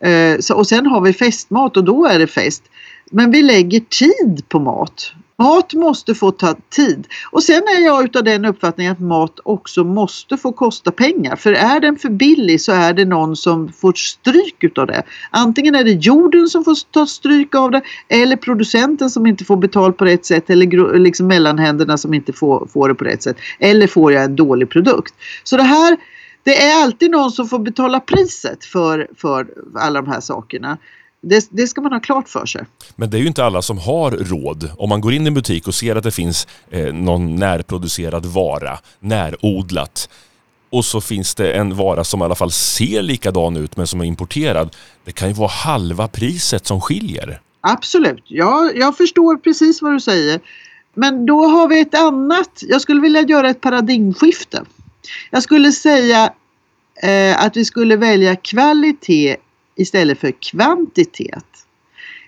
Eh, 0.00 0.38
så, 0.40 0.54
och 0.54 0.66
sen 0.66 0.86
har 0.86 1.00
vi 1.00 1.12
festmat 1.12 1.76
och 1.76 1.84
då 1.84 2.06
är 2.06 2.18
det 2.18 2.26
fest. 2.26 2.62
Men 3.10 3.30
vi 3.30 3.42
lägger 3.42 3.80
tid 3.80 4.48
på 4.48 4.58
mat. 4.58 5.12
Mat 5.38 5.74
måste 5.74 6.14
få 6.14 6.30
ta 6.30 6.54
tid. 6.70 7.06
Och 7.30 7.42
sen 7.42 7.62
är 7.62 7.84
jag 7.84 8.04
utav 8.04 8.24
den 8.24 8.44
uppfattningen 8.44 8.92
att 8.92 9.00
mat 9.00 9.40
också 9.44 9.84
måste 9.84 10.36
få 10.36 10.52
kosta 10.52 10.90
pengar. 10.90 11.36
För 11.36 11.52
är 11.52 11.80
den 11.80 11.96
för 11.96 12.08
billig 12.08 12.60
så 12.60 12.72
är 12.72 12.92
det 12.92 13.04
någon 13.04 13.36
som 13.36 13.72
får 13.72 13.92
stryk 13.92 14.64
utav 14.64 14.86
det. 14.86 15.02
Antingen 15.30 15.74
är 15.74 15.84
det 15.84 15.90
jorden 15.90 16.48
som 16.48 16.64
får 16.64 16.76
ta 16.90 17.06
stryk 17.06 17.54
av 17.54 17.70
det 17.70 17.82
eller 18.08 18.36
producenten 18.36 19.10
som 19.10 19.26
inte 19.26 19.44
får 19.44 19.56
betalt 19.56 19.96
på 19.96 20.04
rätt 20.04 20.26
sätt 20.26 20.50
eller 20.50 20.98
liksom 20.98 21.26
mellanhänderna 21.26 21.98
som 21.98 22.14
inte 22.14 22.32
får, 22.32 22.66
får 22.66 22.88
det 22.88 22.94
på 22.94 23.04
rätt 23.04 23.22
sätt. 23.22 23.36
Eller 23.58 23.86
får 23.86 24.12
jag 24.12 24.24
en 24.24 24.36
dålig 24.36 24.70
produkt. 24.70 25.14
Så 25.44 25.56
det 25.56 25.62
här 25.62 25.96
det 26.44 26.62
är 26.62 26.82
alltid 26.82 27.10
någon 27.10 27.30
som 27.30 27.48
får 27.48 27.58
betala 27.58 28.00
priset 28.00 28.64
för, 28.64 29.08
för 29.16 29.46
alla 29.74 30.02
de 30.02 30.10
här 30.10 30.20
sakerna. 30.20 30.78
Det, 31.28 31.48
det, 31.50 31.66
ska 31.66 31.80
man 31.80 31.92
ha 31.92 32.00
klart 32.00 32.28
för 32.28 32.46
sig. 32.46 32.64
Men 32.96 33.10
det 33.10 33.16
är 33.16 33.20
ju 33.20 33.26
inte 33.26 33.44
alla 33.44 33.62
som 33.62 33.78
har 33.78 34.10
råd. 34.10 34.70
Om 34.78 34.88
man 34.88 35.00
går 35.00 35.12
in 35.12 35.22
i 35.22 35.26
en 35.26 35.34
butik 35.34 35.68
och 35.68 35.74
ser 35.74 35.96
att 35.96 36.04
det 36.04 36.10
finns 36.10 36.46
eh, 36.70 36.94
någon 36.94 37.36
närproducerad 37.36 38.26
vara, 38.26 38.78
närodlat, 39.00 40.08
och 40.70 40.84
så 40.84 41.00
finns 41.00 41.34
det 41.34 41.52
en 41.52 41.76
vara 41.76 42.04
som 42.04 42.20
i 42.20 42.24
alla 42.24 42.34
fall 42.34 42.50
ser 42.50 43.02
likadan 43.02 43.56
ut 43.56 43.76
men 43.76 43.86
som 43.86 44.00
är 44.00 44.04
importerad. 44.04 44.76
Det 45.04 45.12
kan 45.12 45.28
ju 45.28 45.34
vara 45.34 45.48
halva 45.48 46.08
priset 46.08 46.66
som 46.66 46.80
skiljer. 46.80 47.40
Absolut, 47.60 48.24
ja, 48.26 48.70
jag 48.74 48.96
förstår 48.96 49.36
precis 49.36 49.82
vad 49.82 49.92
du 49.92 50.00
säger. 50.00 50.40
Men 50.94 51.26
då 51.26 51.44
har 51.44 51.68
vi 51.68 51.80
ett 51.80 51.94
annat, 51.94 52.62
jag 52.62 52.80
skulle 52.80 53.00
vilja 53.00 53.20
göra 53.20 53.50
ett 53.50 53.60
paradigmskifte. 53.60 54.64
Jag 55.30 55.42
skulle 55.42 55.72
säga 55.72 56.32
eh, 57.02 57.44
att 57.44 57.56
vi 57.56 57.64
skulle 57.64 57.96
välja 57.96 58.36
kvalitet 58.36 59.36
istället 59.76 60.18
för 60.18 60.30
kvantitet. 60.30 61.44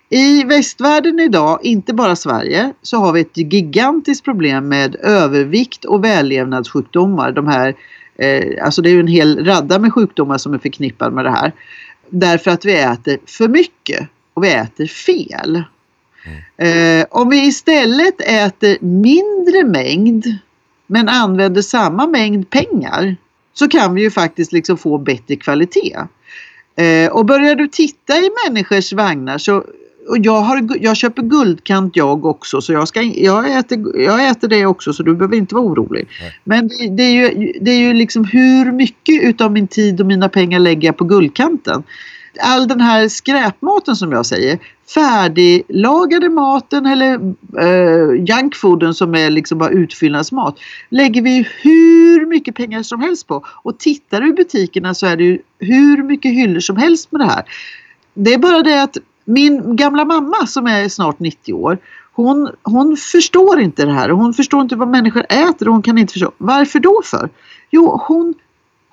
I 0.09 0.45
västvärlden 0.45 1.21
idag, 1.21 1.59
inte 1.63 1.95
bara 1.95 2.17
Sverige, 2.17 2.73
så 2.83 2.97
har 2.97 3.13
vi 3.13 3.21
ett 3.21 3.37
gigantiskt 3.37 4.25
problem 4.25 4.69
med 4.69 4.97
övervikt 4.97 5.85
och 5.85 6.05
vällevnadssjukdomar. 6.05 7.33
De 7.33 7.47
här, 7.47 7.75
eh, 8.19 8.65
alltså 8.65 8.83
det 8.83 8.91
är 8.91 8.93
ju 8.93 9.01
en 9.01 9.07
hel 9.07 9.45
radda 9.45 9.79
med 9.79 9.93
sjukdomar 9.93 10.39
som 10.39 10.55
är 10.55 10.59
förknippade 10.59 11.15
med 11.15 11.25
det 11.25 11.31
här. 11.31 11.53
därför 12.09 12.51
att 12.51 12.65
vi 12.65 12.75
äter 12.77 13.19
för 13.27 13.49
mycket 13.49 14.09
och 14.35 14.45
vi 14.45 14.53
äter 14.53 14.87
fel. 14.87 15.63
Eh, 16.57 17.07
om 17.11 17.29
vi 17.29 17.47
istället 17.47 18.21
äter 18.21 18.77
mindre 18.81 19.65
mängd 19.65 20.39
men 20.87 21.09
använder 21.09 21.63
samma 21.63 22.07
mängd 22.07 22.51
pengar 22.51 23.17
så 23.55 23.69
kan 23.69 23.95
vi 23.95 24.03
ju 24.03 24.11
faktiskt 24.11 24.53
liksom 24.53 24.79
få 24.79 24.99
bättre 24.99 25.37
kvalitet. 25.37 25.97
Eh, 26.77 27.11
och 27.13 27.27
börjar 27.27 27.55
du 27.55 27.69
titta 27.69 28.17
i 28.17 28.31
människors 28.47 28.93
vagnar 28.93 29.39
så 29.39 29.65
och 30.09 30.19
jag, 30.19 30.41
har, 30.41 30.69
jag 30.81 30.97
köper 30.97 31.23
guldkant 31.23 31.97
jag 31.97 32.25
också 32.25 32.61
så 32.61 32.73
jag, 32.73 32.89
ska, 32.89 33.03
jag, 33.03 33.59
äter, 33.59 34.01
jag 34.01 34.29
äter 34.29 34.49
det 34.49 34.67
också 34.67 34.93
så 34.93 35.03
du 35.03 35.15
behöver 35.15 35.37
inte 35.37 35.55
vara 35.55 35.65
orolig. 35.65 36.09
Nej. 36.21 36.41
Men 36.45 36.69
det, 36.69 36.89
det, 36.89 37.03
är 37.03 37.13
ju, 37.13 37.53
det 37.61 37.71
är 37.71 37.79
ju 37.79 37.93
liksom 37.93 38.25
hur 38.25 38.73
mycket 38.73 39.23
utav 39.23 39.53
min 39.53 39.69
tid 39.69 40.01
och 40.01 40.07
mina 40.07 40.29
pengar 40.29 40.59
lägger 40.59 40.89
jag 40.89 40.97
på 40.97 41.05
guldkanten. 41.05 41.83
All 42.41 42.69
den 42.69 42.81
här 42.81 43.09
skräpmaten 43.09 43.97
som 43.97 44.13
jag 44.13 44.27
säger, 44.27 44.59
färdiglagade 44.95 46.29
maten 46.29 46.87
eller 46.87 47.15
eh, 47.59 48.25
junkfooden 48.29 48.95
som 48.95 49.15
är 49.15 49.31
liksom 49.31 49.59
bara 49.59 49.71
utfyllnadsmat 49.71 50.59
lägger 50.89 51.23
vi 51.23 51.49
hur 51.63 52.27
mycket 52.27 52.55
pengar 52.55 52.83
som 52.83 53.01
helst 53.01 53.27
på. 53.27 53.45
Och 53.63 53.79
tittar 53.79 54.21
du 54.21 54.29
i 54.29 54.33
butikerna 54.33 54.95
så 54.95 55.07
är 55.07 55.17
det 55.17 55.25
ju 55.25 55.39
hur 55.59 56.03
mycket 56.03 56.33
hyllor 56.33 56.61
som 56.61 56.77
helst 56.77 57.13
med 57.13 57.21
det 57.21 57.27
här. 57.27 57.45
Det 58.15 58.35
är 58.35 58.39
bara 58.39 58.63
det 58.63 58.83
att 58.83 58.97
min 59.25 59.77
gamla 59.77 60.05
mamma 60.05 60.47
som 60.47 60.67
är 60.67 60.89
snart 60.89 61.19
90 61.19 61.53
år 61.53 61.79
hon, 62.17 62.51
hon 62.63 62.97
förstår 62.97 63.61
inte 63.61 63.85
det 63.85 63.93
här 63.93 64.11
och 64.11 64.19
hon 64.19 64.35
förstår 64.35 64.63
inte 64.63 64.77
vad 64.77 64.89
människor 64.89 65.27
äter 65.29 65.69
och 65.69 65.75
hon 65.75 65.83
kan 65.83 65.99
inte 65.99 66.13
förstå. 66.13 66.33
Varför 66.39 66.79
då 66.79 67.03
för? 67.05 67.31
Jo, 67.71 68.01
hon, 68.09 68.35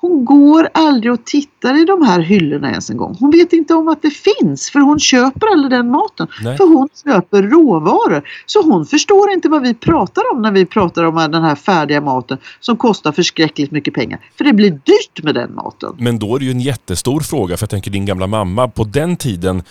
hon 0.04 0.26
går 0.26 0.70
aldrig 0.74 1.14
och 1.14 1.26
tittar 1.26 1.82
i 1.82 1.86
de 1.86 2.02
här 2.02 2.20
hyllorna 2.20 2.70
ens 2.70 2.90
en 2.90 2.98
gång. 2.98 3.18
Hon 3.20 3.32
vet 3.32 3.54
inte 3.54 3.74
om 3.74 3.88
att 3.88 4.02
det 4.02 4.10
finns 4.10 4.70
för 4.70 4.80
hon 4.80 5.00
köper 5.00 5.48
aldrig 5.48 5.72
den 5.72 5.92
maten. 5.92 6.28
Nej. 6.44 6.58
För 6.58 6.64
hon 6.64 6.90
köper 7.06 7.44
råvaror. 7.44 8.24
Så 8.46 8.62
hon 8.62 8.86
förstår 8.86 9.32
inte 9.32 9.50
vad 9.50 9.62
vi 9.62 9.74
pratar 9.74 10.24
om 10.34 10.42
när 10.42 10.52
vi 10.52 10.66
pratar 10.66 11.04
om 11.04 11.16
den 11.16 11.44
här 11.44 11.56
färdiga 11.56 12.02
maten 12.02 12.38
som 12.60 12.78
kostar 12.78 13.12
förskräckligt 13.12 13.72
mycket 13.72 13.94
pengar. 13.94 14.20
För 14.38 14.44
det 14.44 14.54
blir 14.54 14.72
dyrt 14.72 15.24
med 15.24 15.36
den 15.36 15.56
maten. 15.56 15.96
Men 15.98 16.20
då 16.20 16.36
är 16.36 16.40
det 16.40 16.46
ju 16.46 16.52
en 16.52 16.62
jättestor 16.62 17.20
fråga, 17.20 17.58
för 17.58 17.64
jag 17.64 17.70
tänker 17.70 17.92
din 17.92 18.06
gamla 18.06 18.28
mamma, 18.28 18.68
på 18.68 18.84
den 18.84 19.16
tiden 19.16 19.64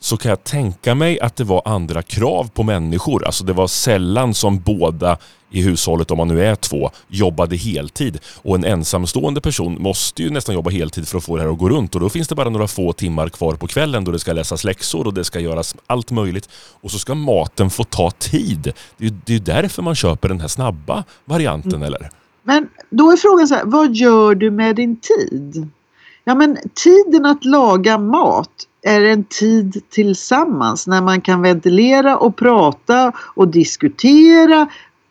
så 0.00 0.16
kan 0.16 0.28
jag 0.28 0.44
tänka 0.44 0.94
mig 0.94 1.20
att 1.20 1.36
det 1.36 1.44
var 1.44 1.62
andra 1.64 2.02
krav 2.02 2.50
på 2.54 2.62
människor. 2.62 3.26
Alltså 3.26 3.44
det 3.44 3.52
var 3.52 3.66
sällan 3.66 4.34
som 4.34 4.58
båda 4.58 5.18
i 5.50 5.62
hushållet, 5.62 6.10
om 6.10 6.18
man 6.18 6.28
nu 6.28 6.44
är 6.44 6.54
två, 6.54 6.90
jobbade 7.08 7.56
heltid. 7.56 8.18
Och 8.42 8.54
en 8.54 8.64
ensamstående 8.64 9.40
person 9.40 9.82
måste 9.82 10.22
ju 10.22 10.30
nästan 10.30 10.54
jobba 10.54 10.70
heltid 10.70 11.08
för 11.08 11.18
att 11.18 11.24
få 11.24 11.36
det 11.36 11.42
här 11.42 11.50
att 11.50 11.58
gå 11.58 11.68
runt. 11.68 11.94
Och 11.94 12.00
då 12.00 12.08
finns 12.08 12.28
det 12.28 12.34
bara 12.34 12.48
några 12.48 12.68
få 12.68 12.92
timmar 12.92 13.28
kvar 13.28 13.54
på 13.54 13.66
kvällen 13.66 14.04
då 14.04 14.12
det 14.12 14.18
ska 14.18 14.32
läsas 14.32 14.64
läxor 14.64 15.06
och 15.06 15.14
det 15.14 15.24
ska 15.24 15.40
göras 15.40 15.76
allt 15.86 16.10
möjligt. 16.10 16.48
Och 16.80 16.90
så 16.90 16.98
ska 16.98 17.14
maten 17.14 17.70
få 17.70 17.84
ta 17.84 18.10
tid. 18.10 18.72
Det 18.96 19.04
är 19.04 19.08
ju 19.10 19.16
det 19.24 19.32
är 19.32 19.38
ju 19.38 19.44
därför 19.44 19.82
man 19.82 19.94
köper 19.94 20.28
den 20.28 20.40
här 20.40 20.48
snabba 20.48 21.04
varianten, 21.24 21.82
eller? 21.82 22.10
Men 22.42 22.68
då 22.90 23.12
är 23.12 23.16
frågan 23.16 23.48
så 23.48 23.54
här, 23.54 23.64
vad 23.64 23.94
gör 23.94 24.34
du 24.34 24.50
med 24.50 24.76
din 24.76 24.96
tid? 24.96 25.68
Ja 26.24 26.34
men 26.34 26.58
tiden 26.74 27.26
att 27.26 27.44
laga 27.44 27.98
mat 27.98 28.50
är 28.86 29.00
en 29.00 29.24
tid 29.24 29.82
tillsammans 29.90 30.86
när 30.86 31.02
man 31.02 31.20
kan 31.20 31.42
ventilera 31.42 32.16
och 32.16 32.36
prata 32.36 33.12
och 33.34 33.48
diskutera 33.48 34.68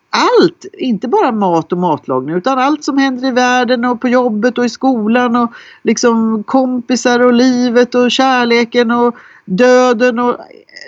allt, 0.09 0.65
inte 0.73 1.07
bara 1.07 1.31
mat 1.31 1.71
och 1.71 1.77
matlagning 1.77 2.35
utan 2.35 2.59
allt 2.59 2.83
som 2.83 2.97
händer 2.97 3.27
i 3.27 3.31
världen 3.31 3.85
och 3.85 4.01
på 4.01 4.07
jobbet 4.07 4.57
och 4.57 4.65
i 4.65 4.69
skolan 4.69 5.35
och 5.35 5.51
liksom 5.83 6.43
kompisar 6.43 7.19
och 7.19 7.33
livet 7.33 7.95
och 7.95 8.11
kärleken 8.11 8.91
och 8.91 9.15
döden 9.45 10.19
och 10.19 10.37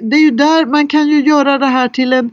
det 0.01 0.15
är 0.15 0.21
ju 0.21 0.31
där 0.31 0.65
man 0.65 0.87
kan 0.87 1.07
ju 1.07 1.21
göra 1.21 1.57
det 1.57 1.65
här 1.65 1.87
till 1.87 2.13
en 2.13 2.31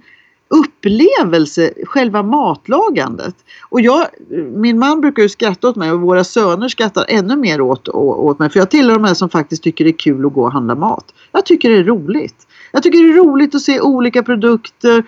upplevelse, 0.54 1.72
själva 1.84 2.22
matlagandet. 2.22 3.34
Och 3.68 3.80
jag, 3.80 4.06
min 4.54 4.78
man 4.78 5.00
brukar 5.00 5.22
ju 5.22 5.28
skratta 5.28 5.68
åt 5.68 5.76
mig 5.76 5.92
och 5.92 6.00
våra 6.00 6.24
söner 6.24 6.68
skrattar 6.68 7.04
ännu 7.08 7.36
mer 7.36 7.60
åt, 7.60 7.88
åt 7.88 8.38
mig. 8.38 8.50
För 8.50 8.58
jag 8.58 8.70
tillhör 8.70 8.94
de 8.94 9.04
här 9.04 9.14
som 9.14 9.30
faktiskt 9.30 9.62
tycker 9.62 9.84
det 9.84 9.90
är 9.90 9.98
kul 9.98 10.26
att 10.26 10.32
gå 10.32 10.42
och 10.42 10.52
handla 10.52 10.74
mat. 10.74 11.04
Jag 11.32 11.46
tycker 11.46 11.70
det 11.70 11.76
är 11.76 11.84
roligt. 11.84 12.46
Jag 12.72 12.82
tycker 12.82 12.98
det 12.98 13.08
är 13.08 13.24
roligt 13.24 13.54
att 13.54 13.60
se 13.60 13.80
olika 13.80 14.22
produkter 14.22 15.04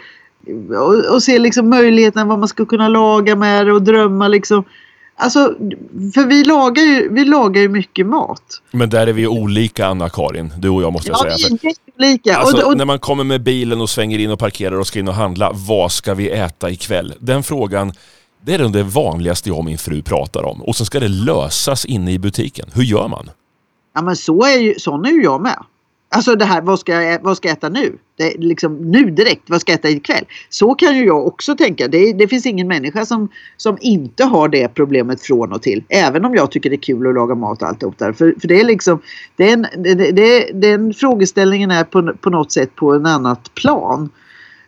och, 0.68 1.14
och 1.14 1.22
se 1.22 1.38
liksom 1.38 1.70
möjligheterna 1.70 2.24
vad 2.24 2.38
man 2.38 2.48
ska 2.48 2.64
kunna 2.66 2.88
laga 2.88 3.36
med 3.36 3.66
det 3.66 3.72
och 3.72 3.82
drömma 3.82 4.28
liksom. 4.28 4.64
Alltså, 5.18 5.54
för 6.14 6.26
vi 6.26 6.44
lagar 6.44 6.82
ju, 6.82 7.08
vi 7.14 7.24
lagar 7.24 7.62
ju 7.62 7.68
mycket 7.68 8.06
mat. 8.06 8.42
Men 8.70 8.90
där 8.90 9.06
är 9.06 9.12
vi 9.12 9.26
olika, 9.26 9.86
Anna-Karin. 9.86 10.52
Du 10.58 10.68
och 10.68 10.82
jag 10.82 10.92
måste 10.92 11.10
jag 11.10 11.18
Ja, 11.26 11.38
säga. 11.38 11.48
vi 11.50 11.58
För 11.58 11.66
är 11.66 11.70
jätteolika. 11.70 12.36
Alltså, 12.36 12.62
och, 12.62 12.70
och, 12.72 12.76
när 12.76 12.84
man 12.84 12.98
kommer 12.98 13.24
med 13.24 13.42
bilen 13.42 13.80
och 13.80 13.90
svänger 13.90 14.18
in 14.18 14.30
och 14.30 14.38
parkerar 14.38 14.76
och 14.78 14.86
ska 14.86 14.98
in 14.98 15.08
och 15.08 15.14
handla, 15.14 15.50
vad 15.54 15.92
ska 15.92 16.14
vi 16.14 16.30
äta 16.30 16.70
ikväll? 16.70 17.14
Den 17.18 17.42
frågan, 17.42 17.92
det 18.40 18.54
är 18.54 18.58
det 18.58 18.82
vanligaste 18.82 19.48
jag 19.48 19.58
och 19.58 19.64
min 19.64 19.78
fru 19.78 20.02
pratar 20.02 20.42
om. 20.44 20.62
Och 20.62 20.76
sen 20.76 20.86
ska 20.86 21.00
det 21.00 21.08
lösas 21.08 21.84
inne 21.84 22.12
i 22.12 22.18
butiken. 22.18 22.66
Hur 22.74 22.82
gör 22.82 23.08
man? 23.08 23.30
Ja 23.94 24.02
men 24.02 24.16
så 24.16 24.42
är 24.44 24.58
ju, 24.58 24.74
sån 24.78 25.04
är 25.06 25.10
ju 25.10 25.22
jag 25.22 25.40
med. 25.42 25.58
Alltså 26.08 26.34
det 26.34 26.44
här, 26.44 26.60
vad 26.60 26.80
ska 26.80 27.02
jag, 27.02 27.22
vad 27.22 27.36
ska 27.36 27.48
jag 27.48 27.56
äta 27.56 27.68
nu? 27.68 27.98
Det, 28.16 28.34
är 28.34 28.38
liksom, 28.38 28.76
nu 28.90 29.10
direkt, 29.10 29.42
vad 29.46 29.60
ska 29.60 29.72
jag 29.72 29.78
äta 29.78 29.88
ikväll? 29.88 30.24
Så 30.48 30.74
kan 30.74 30.96
ju 30.96 31.04
jag 31.04 31.26
också 31.26 31.56
tänka. 31.56 31.88
Det, 31.88 32.12
det 32.12 32.28
finns 32.28 32.46
ingen 32.46 32.68
människa 32.68 33.06
som, 33.06 33.28
som 33.56 33.78
inte 33.80 34.24
har 34.24 34.48
det 34.48 34.68
problemet 34.68 35.22
från 35.22 35.52
och 35.52 35.62
till. 35.62 35.84
Även 35.88 36.24
om 36.24 36.34
jag 36.34 36.50
tycker 36.50 36.70
det 36.70 36.76
är 36.76 36.80
kul 36.80 37.06
att 37.06 37.14
laga 37.14 37.34
mat 37.34 37.62
och 37.62 37.68
alltihop 37.68 37.98
där. 37.98 38.12
För, 38.12 38.34
för 38.40 38.48
det 38.48 38.60
är 38.60 38.64
liksom, 38.64 39.00
den, 39.36 39.66
det, 39.76 39.94
det, 39.94 40.50
den 40.52 40.94
frågeställningen 40.94 41.70
är 41.70 41.84
på, 41.84 42.12
på 42.20 42.30
något 42.30 42.52
sätt 42.52 42.74
på 42.74 42.94
en 42.94 43.06
annat 43.06 43.54
plan. 43.54 44.10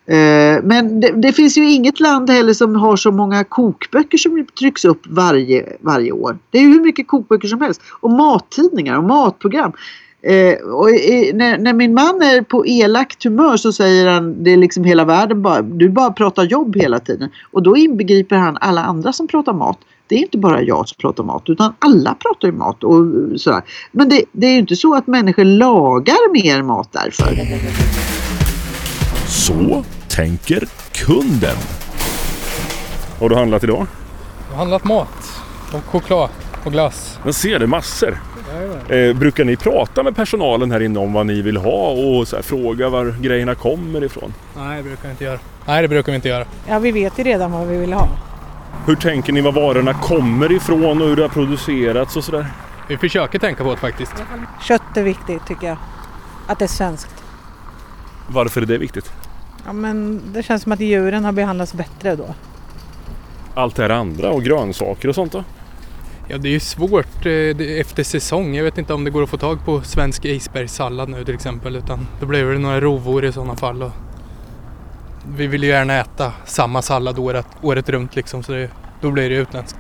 Eh, 0.07 0.63
Men 0.63 1.01
det, 1.01 1.13
det 1.17 1.33
finns 1.33 1.59
ju 1.59 1.71
inget 1.71 2.01
land 2.01 2.31
heller 2.31 2.53
som 2.53 2.77
har 2.77 2.97
så 2.97 3.13
många 3.13 3.45
kokböcker 3.45 4.19
som 4.19 4.47
trycks 4.59 4.85
upp 4.85 5.07
varje, 5.07 5.77
varje 5.81 6.13
år. 6.13 6.39
Det 6.51 6.59
är 6.59 6.63
ju 6.63 6.69
hur 6.69 6.81
mycket 6.81 7.09
kokböcker 7.09 7.49
som 7.49 7.61
helst. 7.61 7.83
Och 8.01 8.11
mattidningar 8.11 8.99
och 8.99 9.05
matprogram. 9.05 9.73
Eh, 10.23 10.59
och 10.59 10.91
i, 10.91 11.33
när, 11.35 11.59
när 11.59 11.73
min 11.73 11.95
man 11.95 12.23
är 12.23 12.43
på 12.43 12.67
elakt 12.67 13.25
humör 13.25 13.57
så 13.57 13.73
säger 13.73 14.07
han 14.07 14.45
det 14.45 14.53
är 14.53 14.57
liksom 14.57 14.85
hela 14.85 15.05
världen 15.05 15.43
bara, 15.43 15.63
du 15.63 15.89
bara 15.89 16.13
pratar 16.13 16.45
jobb 16.45 16.77
hela 16.77 17.01
tiden. 17.01 17.31
Och 17.53 17.63
då 17.63 17.77
inbegriper 17.77 18.37
han 18.37 18.59
alla 18.61 18.83
andra 18.83 19.13
som 19.13 19.29
pratar 19.29 19.53
mat. 19.53 19.79
Det 20.07 20.15
är 20.15 20.19
inte 20.19 20.39
bara 20.39 20.63
jag 20.63 20.89
som 20.89 20.97
pratar 20.97 21.25
mat 21.25 21.43
utan 21.47 21.75
alla 21.79 22.15
pratar 22.15 22.49
ju 22.49 22.55
mat 22.55 22.85
och 22.85 23.05
sådär. 23.41 23.63
Men 23.93 24.09
det, 24.09 24.25
det 24.33 24.47
är 24.47 24.53
ju 24.53 24.59
inte 24.59 24.77
så 24.77 24.95
att 24.95 25.07
människor 25.07 25.45
lagar 25.45 26.33
mer 26.33 26.63
mat 26.63 26.89
därför. 26.93 27.25
Så 29.27 29.85
tänker 30.09 30.69
kunden. 30.93 31.57
Har 33.21 33.29
du 33.29 33.35
handlat 33.35 33.65
idag? 33.65 33.87
Jag 34.49 34.53
har 34.53 34.59
handlat 34.59 34.85
mat 34.85 35.43
och 35.73 35.85
choklad 35.85 36.29
och 36.65 36.73
glass. 36.73 37.19
Jag 37.25 37.35
ser 37.35 37.59
det, 37.59 37.67
massor. 37.67 38.19
Eh, 38.89 39.17
brukar 39.17 39.45
ni 39.45 39.57
prata 39.57 40.03
med 40.03 40.17
personalen 40.17 40.71
här 40.71 40.81
inne 40.81 40.99
om 40.99 41.13
vad 41.13 41.27
ni 41.27 41.43
vill 41.43 41.57
ha 41.57 41.91
och 41.91 42.29
så 42.29 42.37
här, 42.37 42.43
fråga 42.43 42.89
var 42.89 43.15
grejerna 43.21 43.55
kommer 43.55 44.05
ifrån? 44.05 44.35
Nej, 44.57 44.77
det 44.77 44.83
brukar 44.83 45.03
vi 45.05 45.11
inte 45.11 45.25
göra. 45.25 45.39
Nej, 45.67 45.83
det 45.83 45.89
brukar 45.89 46.13
vi 46.13 46.17
inte 46.17 46.29
göra. 46.29 46.45
Ja, 46.69 46.79
vi 46.79 46.93
vet 46.93 47.19
ju 47.19 47.23
redan 47.23 47.53
vad 47.53 47.67
vi 47.67 47.77
vill 47.77 47.93
ha. 47.93 48.09
Hur 48.87 48.97
tänker 48.97 49.33
ni 49.33 49.41
var 49.41 49.53
varorna 49.53 49.95
kommer 49.95 50.53
ifrån 50.53 51.03
och 51.03 51.09
hur 51.09 51.17
det 51.17 51.23
har 51.23 51.29
producerats 51.29 52.17
och 52.17 52.25
sådär? 52.25 52.47
Vi 52.89 52.97
försöker 52.97 53.39
tänka 53.39 53.65
på 53.65 53.71
det 53.71 53.77
faktiskt. 53.77 54.13
Kött 54.63 54.97
är 54.97 55.03
viktigt 55.03 55.47
tycker 55.47 55.67
jag. 55.67 55.77
Att 56.47 56.59
det 56.59 56.65
är 56.65 56.67
svenskt. 56.67 57.25
Varför 58.29 58.63
är 58.63 58.67
det 58.67 58.79
viktigt? 58.79 59.13
Ja, 59.67 59.73
men 59.73 60.21
det 60.33 60.43
känns 60.43 60.63
som 60.63 60.73
att 60.73 60.81
djuren 60.81 61.25
har 61.25 61.33
behandlats 61.33 61.75
bättre 61.75 62.17
då. 62.17 62.35
Allt 63.55 63.77
det 63.77 63.83
här 63.83 63.91
andra 63.91 64.31
och 64.31 64.43
grönsaker 64.43 65.09
och 65.09 65.15
sånt 65.15 65.33
då? 65.33 65.45
Ja, 66.31 66.39
det 66.39 66.49
är 66.49 66.53
ju 66.53 66.61
svårt 66.61 67.27
eh, 67.27 67.81
efter 67.81 68.03
säsong. 68.03 68.55
Jag 68.55 68.65
vet 68.65 68.79
inte 68.79 68.95
om 68.95 69.05
det 69.05 69.11
går 69.11 69.23
att 69.23 69.31
få 69.31 69.37
tag 69.37 69.65
på 69.65 69.83
svensk 69.83 70.25
isbergssallad 70.25 71.09
nu 71.09 71.25
till 71.25 71.35
exempel. 71.35 71.77
Utan 71.77 72.07
då 72.21 72.27
blir 72.27 72.45
det 72.45 72.59
några 72.59 72.81
rovor 72.81 73.25
i 73.25 73.33
sådana 73.33 73.57
fall. 73.57 73.83
Och 73.83 73.91
vi 75.37 75.47
vill 75.47 75.63
ju 75.63 75.69
gärna 75.69 75.95
äta 75.95 76.33
samma 76.47 76.83
sallad 76.83 77.19
året, 77.19 77.47
året 77.63 77.89
runt 77.89 78.17
liksom. 78.17 78.43
Så 78.43 78.53
det, 78.53 78.71
då 79.01 79.11
blir 79.11 79.31
det 79.31 79.37
utländskt. 79.37 79.77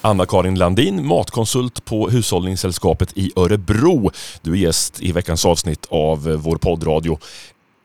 Anna-Karin 0.00 0.54
Landin, 0.54 1.06
matkonsult 1.06 1.84
på 1.84 2.08
Hushållningssällskapet 2.08 3.12
i 3.14 3.32
Örebro. 3.36 4.10
Du 4.42 4.52
är 4.52 4.56
gäst 4.56 5.02
i 5.02 5.12
veckans 5.12 5.46
avsnitt 5.46 5.86
av 5.90 6.30
eh, 6.30 6.36
vår 6.36 6.56
poddradio. 6.56 7.18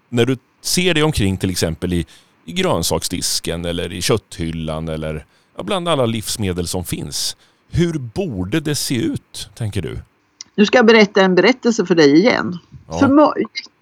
När 0.09 0.25
du 0.25 0.37
ser 0.61 0.93
dig 0.93 1.03
omkring 1.03 1.37
till 1.37 1.49
exempel 1.49 1.93
i, 1.93 2.05
i 2.45 2.51
grönsaksdisken 2.51 3.65
eller 3.65 3.93
i 3.93 4.01
kötthyllan 4.01 4.89
eller 4.89 5.25
bland 5.63 5.89
alla 5.89 6.05
livsmedel 6.05 6.67
som 6.67 6.83
finns. 6.83 7.37
Hur 7.71 7.93
borde 7.93 8.59
det 8.59 8.75
se 8.75 8.95
ut, 8.95 9.49
tänker 9.55 9.81
du? 9.81 9.99
Nu 10.55 10.65
ska 10.65 10.77
jag 10.77 10.85
berätta 10.85 11.21
en 11.21 11.35
berättelse 11.35 11.85
för 11.85 11.95
dig 11.95 12.15
igen. 12.15 12.57
Ja. 12.87 12.99
För 12.99 13.07
må- 13.07 13.33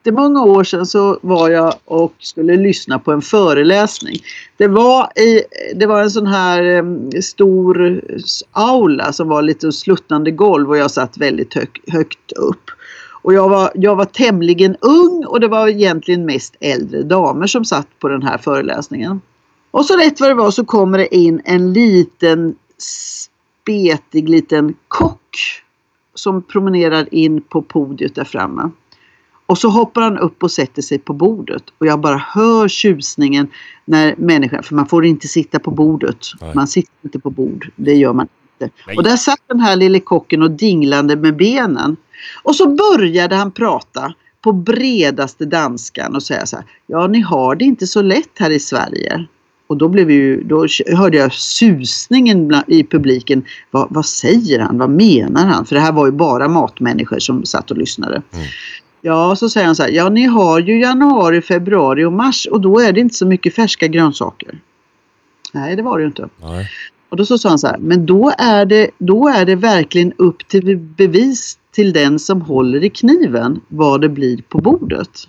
jättemånga 0.05 0.43
år 0.43 0.63
sedan 0.63 0.85
så 0.85 1.19
var 1.21 1.49
jag 1.49 1.73
och 1.85 2.13
skulle 2.19 2.55
lyssna 2.55 2.99
på 2.99 3.11
en 3.11 3.21
föreläsning. 3.21 4.19
Det 4.57 4.67
var, 4.67 5.19
i, 5.19 5.43
det 5.75 5.85
var 5.85 6.01
en 6.01 6.11
sån 6.11 6.27
här 6.27 6.83
stor 7.21 8.01
aula 8.51 9.13
som 9.13 9.27
var 9.27 9.41
lite 9.41 9.71
sluttande 9.71 10.31
golv 10.31 10.69
och 10.69 10.77
jag 10.77 10.91
satt 10.91 11.17
väldigt 11.17 11.53
hög, 11.53 11.81
högt 11.87 12.31
upp. 12.31 12.71
Och 13.21 13.33
jag 13.33 13.49
var, 13.49 13.71
jag 13.75 13.95
var 13.95 14.05
tämligen 14.05 14.75
ung 14.81 15.25
och 15.25 15.39
det 15.39 15.47
var 15.47 15.67
egentligen 15.67 16.25
mest 16.25 16.55
äldre 16.59 17.03
damer 17.03 17.47
som 17.47 17.65
satt 17.65 17.99
på 17.99 18.07
den 18.07 18.23
här 18.23 18.37
föreläsningen. 18.37 19.21
Och 19.71 19.85
så 19.85 19.97
rätt 19.97 20.19
vad 20.19 20.29
det 20.29 20.33
var 20.33 20.51
så 20.51 20.65
kommer 20.65 20.97
det 20.97 21.15
in 21.15 21.41
en 21.45 21.73
liten 21.73 22.55
spetig 22.77 24.29
liten 24.29 24.75
kock 24.87 25.37
som 26.15 26.41
promenerar 26.41 27.13
in 27.13 27.41
på 27.41 27.61
podiet 27.61 28.15
där 28.15 28.23
framme. 28.23 28.69
Och 29.45 29.57
så 29.57 29.69
hoppar 29.69 30.01
han 30.01 30.17
upp 30.17 30.43
och 30.43 30.51
sätter 30.51 30.81
sig 30.81 30.99
på 30.99 31.13
bordet 31.13 31.63
och 31.77 31.85
jag 31.85 31.99
bara 31.99 32.17
hör 32.17 32.67
tjusningen 32.67 33.47
när 33.85 34.15
människan, 34.17 34.63
för 34.63 34.75
man 34.75 34.85
får 34.85 35.05
inte 35.05 35.27
sitta 35.27 35.59
på 35.59 35.71
bordet. 35.71 36.17
Nej. 36.41 36.51
Man 36.55 36.67
sitter 36.67 36.93
inte 37.01 37.19
på 37.19 37.29
bord, 37.29 37.71
det 37.75 37.93
gör 37.93 38.13
man 38.13 38.27
inte. 38.61 38.75
Nej. 38.87 38.97
Och 38.97 39.03
där 39.03 39.15
satt 39.15 39.39
den 39.47 39.59
här 39.59 39.75
lille 39.75 39.99
kocken 39.99 40.43
och 40.43 40.51
dinglande 40.51 41.15
med 41.15 41.35
benen. 41.35 41.97
Och 42.43 42.55
så 42.55 42.67
började 42.67 43.35
han 43.35 43.51
prata 43.51 44.13
på 44.41 44.51
bredaste 44.51 45.45
danskan 45.45 46.15
och 46.15 46.23
säga 46.23 46.45
så 46.45 46.55
här. 46.55 46.65
Ja, 46.87 47.07
ni 47.07 47.19
har 47.19 47.55
det 47.55 47.65
inte 47.65 47.87
så 47.87 48.01
lätt 48.01 48.39
här 48.39 48.49
i 48.49 48.59
Sverige. 48.59 49.25
Och 49.67 49.77
då, 49.77 49.87
blev 49.87 50.11
ju, 50.11 50.43
då 50.43 50.67
hörde 50.97 51.17
jag 51.17 51.33
susningen 51.33 52.55
i 52.67 52.83
publiken. 52.83 53.43
Vad, 53.71 53.87
vad 53.89 54.05
säger 54.05 54.59
han? 54.59 54.77
Vad 54.77 54.89
menar 54.89 55.45
han? 55.45 55.65
För 55.65 55.75
det 55.75 55.81
här 55.81 55.91
var 55.91 56.05
ju 56.05 56.11
bara 56.11 56.47
matmänniskor 56.47 57.19
som 57.19 57.45
satt 57.45 57.71
och 57.71 57.77
lyssnade. 57.77 58.21
Ja, 59.01 59.35
så 59.35 59.49
säger 59.49 59.65
han 59.65 59.75
så 59.75 59.83
här. 59.83 59.89
Ja, 59.89 60.09
ni 60.09 60.25
har 60.25 60.59
ju 60.59 60.79
januari, 60.81 61.41
februari 61.41 62.05
och 62.05 62.13
mars 62.13 62.47
och 62.51 62.61
då 62.61 62.79
är 62.79 62.91
det 62.91 62.99
inte 62.99 63.15
så 63.15 63.25
mycket 63.25 63.55
färska 63.55 63.87
grönsaker. 63.87 64.59
Nej, 65.53 65.75
det 65.75 65.81
var 65.81 65.97
det 65.97 66.01
ju 66.01 66.07
inte. 66.07 66.29
Nej. 66.41 66.69
Och 67.11 67.17
då 67.17 67.25
så 67.25 67.37
sa 67.37 67.49
han 67.49 67.59
så 67.59 67.67
här, 67.67 67.77
men 67.77 68.05
då 68.05 68.33
är, 68.37 68.65
det, 68.65 68.89
då 68.97 69.27
är 69.27 69.45
det 69.45 69.55
verkligen 69.55 70.13
upp 70.17 70.47
till 70.47 70.77
bevis 70.77 71.57
till 71.71 71.93
den 71.93 72.19
som 72.19 72.41
håller 72.41 72.83
i 72.83 72.89
kniven 72.89 73.61
vad 73.67 74.01
det 74.01 74.09
blir 74.09 74.41
på 74.41 74.57
bordet. 74.57 75.27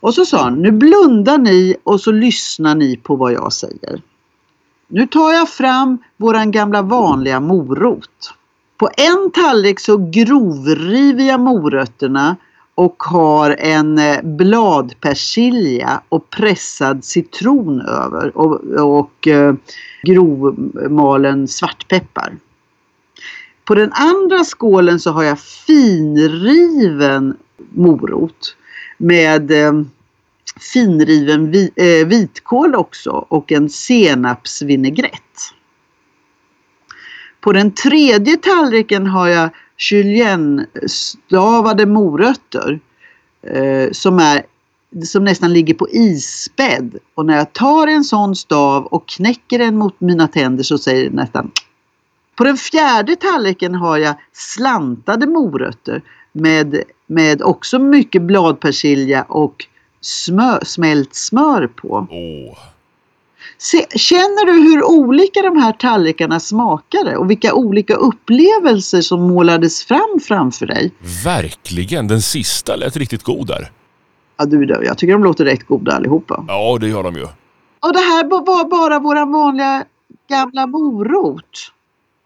Och 0.00 0.14
så 0.14 0.24
sa 0.24 0.42
han, 0.42 0.62
nu 0.62 0.70
blundar 0.70 1.38
ni 1.38 1.76
och 1.82 2.00
så 2.00 2.12
lyssnar 2.12 2.74
ni 2.74 2.96
på 2.96 3.16
vad 3.16 3.32
jag 3.32 3.52
säger. 3.52 4.02
Nu 4.88 5.06
tar 5.06 5.32
jag 5.32 5.48
fram 5.48 5.98
våran 6.16 6.50
gamla 6.50 6.82
vanliga 6.82 7.40
morot. 7.40 8.34
På 8.76 8.90
en 8.96 9.30
tallrik 9.30 9.80
så 9.80 10.10
grovriver 10.10 11.24
jag 11.24 11.40
morötterna 11.40 12.36
och 12.74 13.02
har 13.02 13.50
en 13.50 13.98
eh, 13.98 14.22
bladpersilja 14.22 16.02
och 16.08 16.30
pressad 16.30 17.04
citron 17.04 17.80
över 17.80 18.36
och, 18.36 18.60
och 19.00 19.28
eh, 19.28 19.54
grovmalen 20.02 21.48
svartpeppar. 21.48 22.36
På 23.64 23.74
den 23.74 23.92
andra 23.92 24.44
skålen 24.44 25.00
så 25.00 25.10
har 25.10 25.22
jag 25.22 25.38
finriven 25.40 27.36
morot 27.74 28.56
med 28.98 29.50
eh, 29.50 29.72
finriven 30.72 31.50
vi, 31.50 31.70
eh, 31.76 32.06
vitkål 32.06 32.74
också 32.74 33.10
och 33.10 33.52
en 33.52 33.68
senapsvinägrett. 33.68 35.20
På 37.40 37.52
den 37.52 37.74
tredje 37.74 38.36
tallriken 38.36 39.06
har 39.06 39.28
jag 39.28 39.50
julienne-stavade 39.78 41.86
morötter 41.86 42.80
eh, 43.42 43.90
som, 43.92 44.18
är, 44.18 44.42
som 45.04 45.24
nästan 45.24 45.52
ligger 45.52 45.74
på 45.74 45.88
isbädd. 45.90 46.98
Och 47.14 47.26
när 47.26 47.36
jag 47.36 47.52
tar 47.52 47.86
en 47.86 48.04
sån 48.04 48.36
stav 48.36 48.86
och 48.86 49.08
knäcker 49.08 49.58
den 49.58 49.76
mot 49.76 50.00
mina 50.00 50.28
tänder 50.28 50.62
så 50.62 50.78
säger 50.78 51.10
det 51.10 51.16
nästan 51.16 51.50
på 52.36 52.44
den 52.44 52.56
fjärde 52.56 53.16
tallriken 53.16 53.74
har 53.74 53.98
jag 53.98 54.14
slantade 54.32 55.26
morötter 55.26 56.02
med, 56.32 56.82
med 57.06 57.42
också 57.42 57.78
mycket 57.78 58.22
bladpersilja 58.22 59.22
och 59.22 59.66
smör, 60.00 60.64
smält 60.64 61.14
smör 61.14 61.66
på. 61.66 62.06
Oh. 62.10 62.58
Se, 63.64 63.86
känner 63.98 64.46
du 64.46 64.52
hur 64.52 64.84
olika 64.84 65.42
de 65.42 65.56
här 65.56 65.72
tallrikarna 65.72 66.40
smakade 66.40 67.16
och 67.16 67.30
vilka 67.30 67.54
olika 67.54 67.94
upplevelser 67.94 69.00
som 69.00 69.22
målades 69.22 69.84
fram 69.84 70.20
framför 70.22 70.66
dig? 70.66 70.92
Verkligen. 71.24 72.08
Den 72.08 72.22
sista 72.22 72.76
lät 72.76 72.96
riktigt 72.96 73.22
god 73.22 73.46
där. 73.46 73.70
Ja, 74.36 74.44
du, 74.44 74.66
jag 74.84 74.98
tycker 74.98 75.12
de 75.12 75.24
låter 75.24 75.44
rätt 75.44 75.66
goda 75.66 75.92
allihopa. 75.92 76.44
Ja, 76.48 76.78
det 76.80 76.88
gör 76.88 77.02
de 77.02 77.14
ju. 77.14 77.22
Och 77.80 77.92
det 77.92 77.98
här 77.98 78.24
var 78.24 78.68
bara 78.70 78.98
våra 78.98 79.24
vanliga 79.24 79.84
gamla 80.28 80.66
morot. 80.66 81.72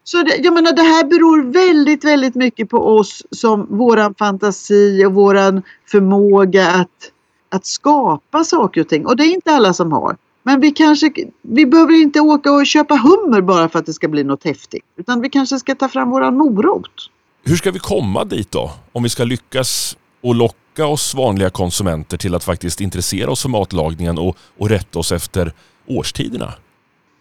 Så 0.05 0.23
det, 0.23 0.37
jag 0.37 0.55
menar 0.55 0.73
det 0.73 0.83
här 0.83 1.05
beror 1.05 1.53
väldigt, 1.53 2.05
väldigt 2.05 2.35
mycket 2.35 2.69
på 2.69 2.97
oss 2.97 3.23
som 3.31 3.67
våran 3.71 4.15
fantasi 4.15 5.05
och 5.05 5.15
våran 5.15 5.63
förmåga 5.87 6.69
att, 6.69 7.13
att 7.49 7.67
skapa 7.67 8.45
saker 8.45 8.81
och 8.81 8.89
ting. 8.89 9.07
Och 9.07 9.17
det 9.17 9.25
är 9.25 9.35
inte 9.35 9.53
alla 9.53 9.73
som 9.73 9.93
har. 9.93 10.17
Men 10.49 10.61
vi 10.61 10.71
kanske, 10.71 11.11
vi 11.43 11.67
behöver 11.67 12.03
inte 12.03 12.21
åka 12.21 12.53
och 12.53 12.67
köpa 12.67 12.97
hummer 12.97 13.41
bara 13.41 13.69
för 13.69 13.79
att 13.79 13.87
det 13.87 13.93
ska 13.93 14.09
bli 14.09 14.25
något 14.25 14.45
häftigt. 14.45 14.85
Utan 14.97 15.21
vi 15.21 15.29
kanske 15.29 15.59
ska 15.59 15.75
ta 15.75 15.89
fram 15.89 16.11
våran 16.11 16.37
morot. 16.37 17.11
Hur 17.45 17.57
ska 17.57 17.71
vi 17.71 17.79
komma 17.79 18.25
dit 18.25 18.51
då? 18.51 18.71
Om 18.93 19.03
vi 19.03 19.09
ska 19.09 19.25
lyckas 19.25 19.97
och 20.23 20.35
locka 20.35 20.87
oss 20.87 21.15
vanliga 21.15 21.51
konsumenter 21.51 22.17
till 22.17 22.35
att 22.35 22.45
faktiskt 22.45 22.81
intressera 22.81 23.31
oss 23.31 23.43
för 23.43 23.49
matlagningen 23.49 24.19
och, 24.19 24.37
och 24.59 24.69
rätta 24.69 24.99
oss 24.99 25.13
efter 25.13 25.53
årstiderna. 25.87 26.55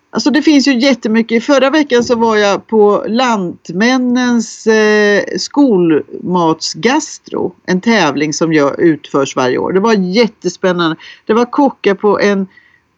Alltså 0.10 0.30
det 0.30 0.42
finns 0.42 0.68
ju 0.68 0.80
jättemycket. 0.80 1.44
Förra 1.44 1.70
veckan 1.70 2.04
så 2.04 2.16
var 2.16 2.36
jag 2.36 2.68
på 2.68 3.06
Lantmännens 3.08 4.68
eh, 4.68 5.24
skolmatsgastro. 5.38 7.56
En 7.66 7.82
tävling 7.82 8.34
som 8.34 8.54
jag 8.54 8.80
utförs 8.80 9.36
varje 9.36 9.58
år. 9.58 9.74
Det 9.74 9.80
var 9.80 9.94
jättespännande. 9.94 10.96
Det 11.26 11.34
var 11.34 11.46
kockar 11.46 11.96
på 11.96 12.20
en, 12.20 12.48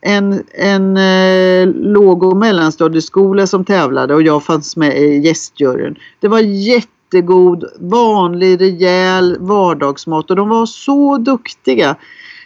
en, 0.02 0.44
en 0.54 0.98
eh, 0.98 1.76
låg 1.76 2.24
och 2.24 2.38
mellanstadieskola 2.38 3.48
som 3.48 3.66
tävlade 3.66 4.16
och 4.16 4.22
jag 4.22 4.44
fanns 4.44 4.78
med 4.78 4.98
i 4.98 5.18
gästjuryn. 5.18 5.96
Det 6.20 6.28
var 6.28 6.40
jättegod, 6.40 7.64
vanlig, 7.80 8.62
rejäl 8.62 9.38
vardagsmat 9.40 10.30
och 10.30 10.36
de 10.36 10.50
var 10.50 10.66
så 10.66 11.18
duktiga. 11.18 11.96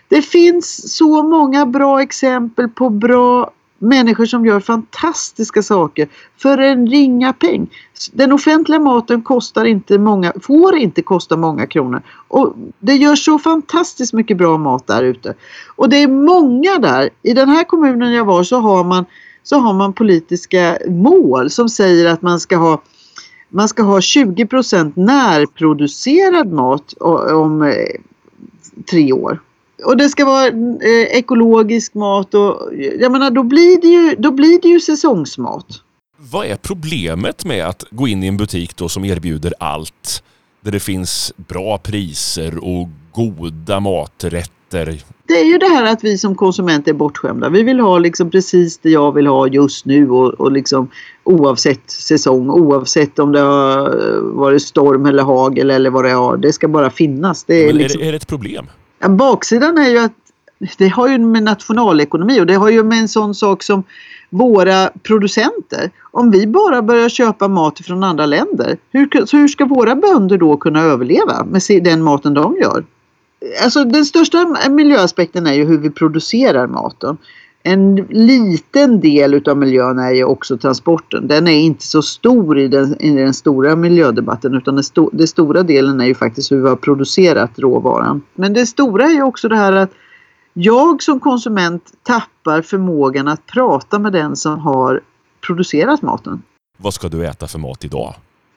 Det 0.07 0.21
finns 0.21 0.97
så 0.97 1.23
många 1.23 1.65
bra 1.65 2.01
exempel 2.01 2.69
på 2.69 2.89
bra 2.89 3.51
människor 3.83 4.25
som 4.25 4.45
gör 4.45 4.59
fantastiska 4.59 5.63
saker 5.63 6.07
för 6.37 6.57
en 6.57 6.87
ringa 6.87 7.33
peng. 7.33 7.67
Den 8.13 8.31
offentliga 8.31 8.79
maten 8.79 9.21
kostar 9.21 9.65
inte 9.65 9.97
många, 9.97 10.33
får 10.41 10.75
inte 10.75 11.01
kosta 11.01 11.37
många 11.37 11.67
kronor. 11.67 12.01
Och 12.27 12.55
det 12.79 12.95
gör 12.95 13.15
så 13.15 13.39
fantastiskt 13.39 14.13
mycket 14.13 14.37
bra 14.37 14.57
mat 14.57 14.87
där 14.87 15.03
ute. 15.03 15.33
Och 15.75 15.89
det 15.89 15.97
är 15.97 16.07
många 16.07 16.77
där. 16.77 17.09
I 17.21 17.33
den 17.33 17.49
här 17.49 17.63
kommunen 17.63 18.13
jag 18.13 18.25
var 18.25 18.43
så 18.43 18.59
har 18.59 18.83
man, 18.83 19.05
så 19.43 19.59
har 19.59 19.73
man 19.73 19.93
politiska 19.93 20.77
mål 20.89 21.49
som 21.49 21.69
säger 21.69 22.05
att 22.05 22.21
man 22.21 22.39
ska 22.39 22.57
ha 22.57 22.81
man 23.49 23.69
ska 23.69 23.83
ha 23.83 23.99
20% 23.99 24.91
närproducerad 24.95 26.51
mat 26.51 26.93
om 27.33 27.61
eh, 27.61 27.73
tre 28.89 29.13
år. 29.13 29.39
Och 29.85 29.97
det 29.97 30.09
ska 30.09 30.25
vara 30.25 30.47
eh, 30.47 31.17
ekologisk 31.17 31.93
mat 31.93 32.33
och 32.33 32.69
jag 32.99 33.11
menar 33.11 33.31
då 33.31 33.43
blir 33.43 33.81
det 33.81 33.87
ju, 33.87 34.15
då 34.19 34.31
blir 34.31 34.61
det 34.61 34.67
ju 34.67 34.79
säsongsmat. 34.79 35.65
Vad 36.31 36.45
är 36.45 36.55
problemet 36.55 37.45
med 37.45 37.65
att 37.65 37.83
gå 37.91 38.07
in 38.07 38.23
i 38.23 38.27
en 38.27 38.37
butik 38.37 38.75
då 38.75 38.89
som 38.89 39.05
erbjuder 39.05 39.53
allt? 39.59 40.23
Där 40.61 40.71
det 40.71 40.79
finns 40.79 41.33
bra 41.35 41.77
priser 41.77 42.63
och 42.63 42.87
goda 43.11 43.79
maträtter. 43.79 45.03
Det 45.27 45.33
är 45.33 45.45
ju 45.45 45.57
det 45.57 45.65
här 45.65 45.93
att 45.93 46.03
vi 46.03 46.17
som 46.17 46.35
konsumenter 46.35 46.91
är 46.91 46.95
bortskämda. 46.95 47.49
Vi 47.49 47.63
vill 47.63 47.79
ha 47.79 47.97
liksom 47.97 48.29
precis 48.29 48.77
det 48.77 48.89
jag 48.89 49.11
vill 49.11 49.27
ha 49.27 49.47
just 49.47 49.85
nu 49.85 50.09
och, 50.09 50.33
och 50.33 50.51
liksom 50.51 50.89
oavsett 51.23 51.91
säsong, 51.91 52.49
oavsett 52.49 53.19
om 53.19 53.31
det 53.31 53.39
har 53.39 54.19
varit 54.21 54.61
storm 54.61 55.05
eller 55.05 55.23
hagel 55.23 55.71
eller 55.71 55.89
vad 55.89 56.05
det 56.05 56.11
har. 56.11 56.37
Det 56.37 56.53
ska 56.53 56.67
bara 56.67 56.89
finnas. 56.89 57.43
Det 57.43 57.63
är 57.63 57.67
Men 57.67 57.77
liksom... 57.77 58.01
är, 58.01 58.03
det, 58.03 58.09
är 58.09 58.11
det 58.11 58.17
ett 58.17 58.27
problem? 58.27 58.65
Ja, 59.03 59.09
Baksidan 59.09 59.77
är 59.77 59.89
ju 59.89 59.97
att 59.97 60.11
det 60.77 60.87
har 60.87 61.07
ju 61.07 61.17
med 61.17 61.43
nationalekonomi 61.43 62.41
och 62.41 62.45
det 62.45 62.53
har 62.53 62.69
ju 62.69 62.83
med 62.83 62.99
en 62.99 63.07
sån 63.07 63.35
sak 63.35 63.63
som 63.63 63.83
våra 64.29 64.89
producenter. 65.03 65.91
Om 66.11 66.31
vi 66.31 66.47
bara 66.47 66.81
börjar 66.81 67.09
köpa 67.09 67.47
mat 67.47 67.79
från 67.79 68.03
andra 68.03 68.25
länder, 68.25 68.77
hur, 68.91 69.25
så 69.25 69.37
hur 69.37 69.47
ska 69.47 69.65
våra 69.65 69.95
bönder 69.95 70.37
då 70.37 70.57
kunna 70.57 70.81
överleva 70.81 71.45
med 71.45 71.61
den 71.83 72.01
maten 72.01 72.33
de 72.33 72.57
gör? 72.57 72.85
Alltså 73.63 73.83
den 73.83 74.05
största 74.05 74.69
miljöaspekten 74.69 75.47
är 75.47 75.53
ju 75.53 75.65
hur 75.65 75.77
vi 75.77 75.89
producerar 75.89 76.67
maten. 76.67 77.17
En 77.65 77.95
liten 78.09 78.99
del 78.99 79.33
utav 79.33 79.57
miljön 79.57 79.99
är 79.99 80.11
ju 80.11 80.23
också 80.23 80.57
transporten. 80.57 81.27
Den 81.27 81.47
är 81.47 81.59
inte 81.59 81.85
så 81.85 82.01
stor 82.01 82.59
i 82.59 82.67
den, 82.67 83.01
i 83.01 83.15
den 83.15 83.33
stora 83.33 83.75
miljödebatten 83.75 84.53
utan 84.53 84.75
den, 84.75 84.83
sto, 84.83 85.09
den 85.13 85.27
stora 85.27 85.63
delen 85.63 86.01
är 86.01 86.05
ju 86.05 86.15
faktiskt 86.15 86.51
hur 86.51 86.61
vi 86.61 86.69
har 86.69 86.75
producerat 86.75 87.59
råvaran. 87.59 88.21
Men 88.33 88.53
det 88.53 88.65
stora 88.65 89.05
är 89.05 89.11
ju 89.11 89.23
också 89.23 89.49
det 89.49 89.55
här 89.55 89.73
att 89.73 89.91
jag 90.53 91.03
som 91.03 91.19
konsument 91.19 91.91
tappar 92.03 92.61
förmågan 92.61 93.27
att 93.27 93.45
prata 93.45 93.99
med 93.99 94.13
den 94.13 94.35
som 94.35 94.59
har 94.59 95.01
producerat 95.47 96.01
maten. 96.01 96.41
Vad 96.77 96.93
ska 96.93 97.07
du 97.07 97.25
äta 97.25 97.47
för 97.47 97.59
mat 97.59 97.85
idag? 97.85 98.15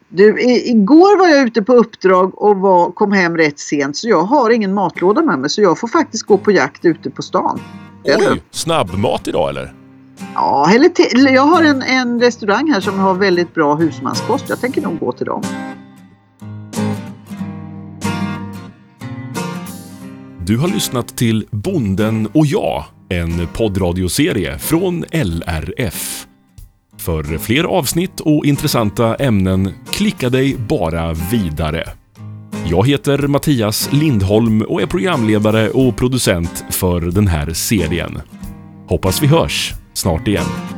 Du, 0.08 0.42
igår 0.42 1.18
var 1.18 1.28
jag 1.28 1.46
ute 1.46 1.62
på 1.62 1.72
uppdrag 1.72 2.42
och 2.42 2.56
var, 2.56 2.90
kom 2.90 3.12
hem 3.12 3.36
rätt 3.36 3.58
sent 3.58 3.96
så 3.96 4.08
jag 4.08 4.22
har 4.22 4.50
ingen 4.50 4.74
matlåda 4.74 5.22
med 5.22 5.38
mig 5.38 5.50
så 5.50 5.62
jag 5.62 5.78
får 5.78 5.88
faktiskt 5.88 6.26
gå 6.26 6.38
på 6.38 6.50
jakt 6.50 6.84
ute 6.84 7.10
på 7.10 7.22
stan. 7.22 7.60
Eller? 8.08 8.32
Oj, 8.32 8.42
snabbmat 8.50 9.28
idag 9.28 9.48
eller? 9.50 9.72
Ja, 10.34 10.70
eller 10.74 10.88
te- 10.88 11.32
jag 11.34 11.42
har 11.42 11.62
en, 11.62 11.82
en 11.82 12.20
restaurang 12.20 12.70
här 12.72 12.80
som 12.80 12.98
har 12.98 13.14
väldigt 13.14 13.54
bra 13.54 13.74
husmanskost. 13.74 14.44
Jag 14.48 14.60
tänker 14.60 14.80
nog 14.82 14.98
gå 14.98 15.12
till 15.12 15.26
dem. 15.26 15.42
Du 20.46 20.58
har 20.58 20.68
lyssnat 20.68 21.16
till 21.16 21.46
Bonden 21.50 22.26
och 22.34 22.46
jag, 22.46 22.84
en 23.08 23.46
poddradioserie 23.54 24.58
från 24.58 25.04
LRF. 25.12 26.26
För 26.98 27.38
fler 27.38 27.64
avsnitt 27.64 28.20
och 28.20 28.46
intressanta 28.46 29.14
ämnen, 29.14 29.72
klicka 29.90 30.28
dig 30.30 30.56
bara 30.68 31.12
vidare. 31.12 31.88
Jag 32.64 32.88
heter 32.88 33.26
Mattias 33.26 33.88
Lindholm 33.92 34.62
och 34.62 34.82
är 34.82 34.86
programledare 34.86 35.70
och 35.70 35.96
producent 35.96 36.64
för 36.70 37.00
den 37.00 37.26
här 37.26 37.52
serien. 37.52 38.18
Hoppas 38.88 39.22
vi 39.22 39.26
hörs 39.26 39.74
snart 39.94 40.28
igen. 40.28 40.75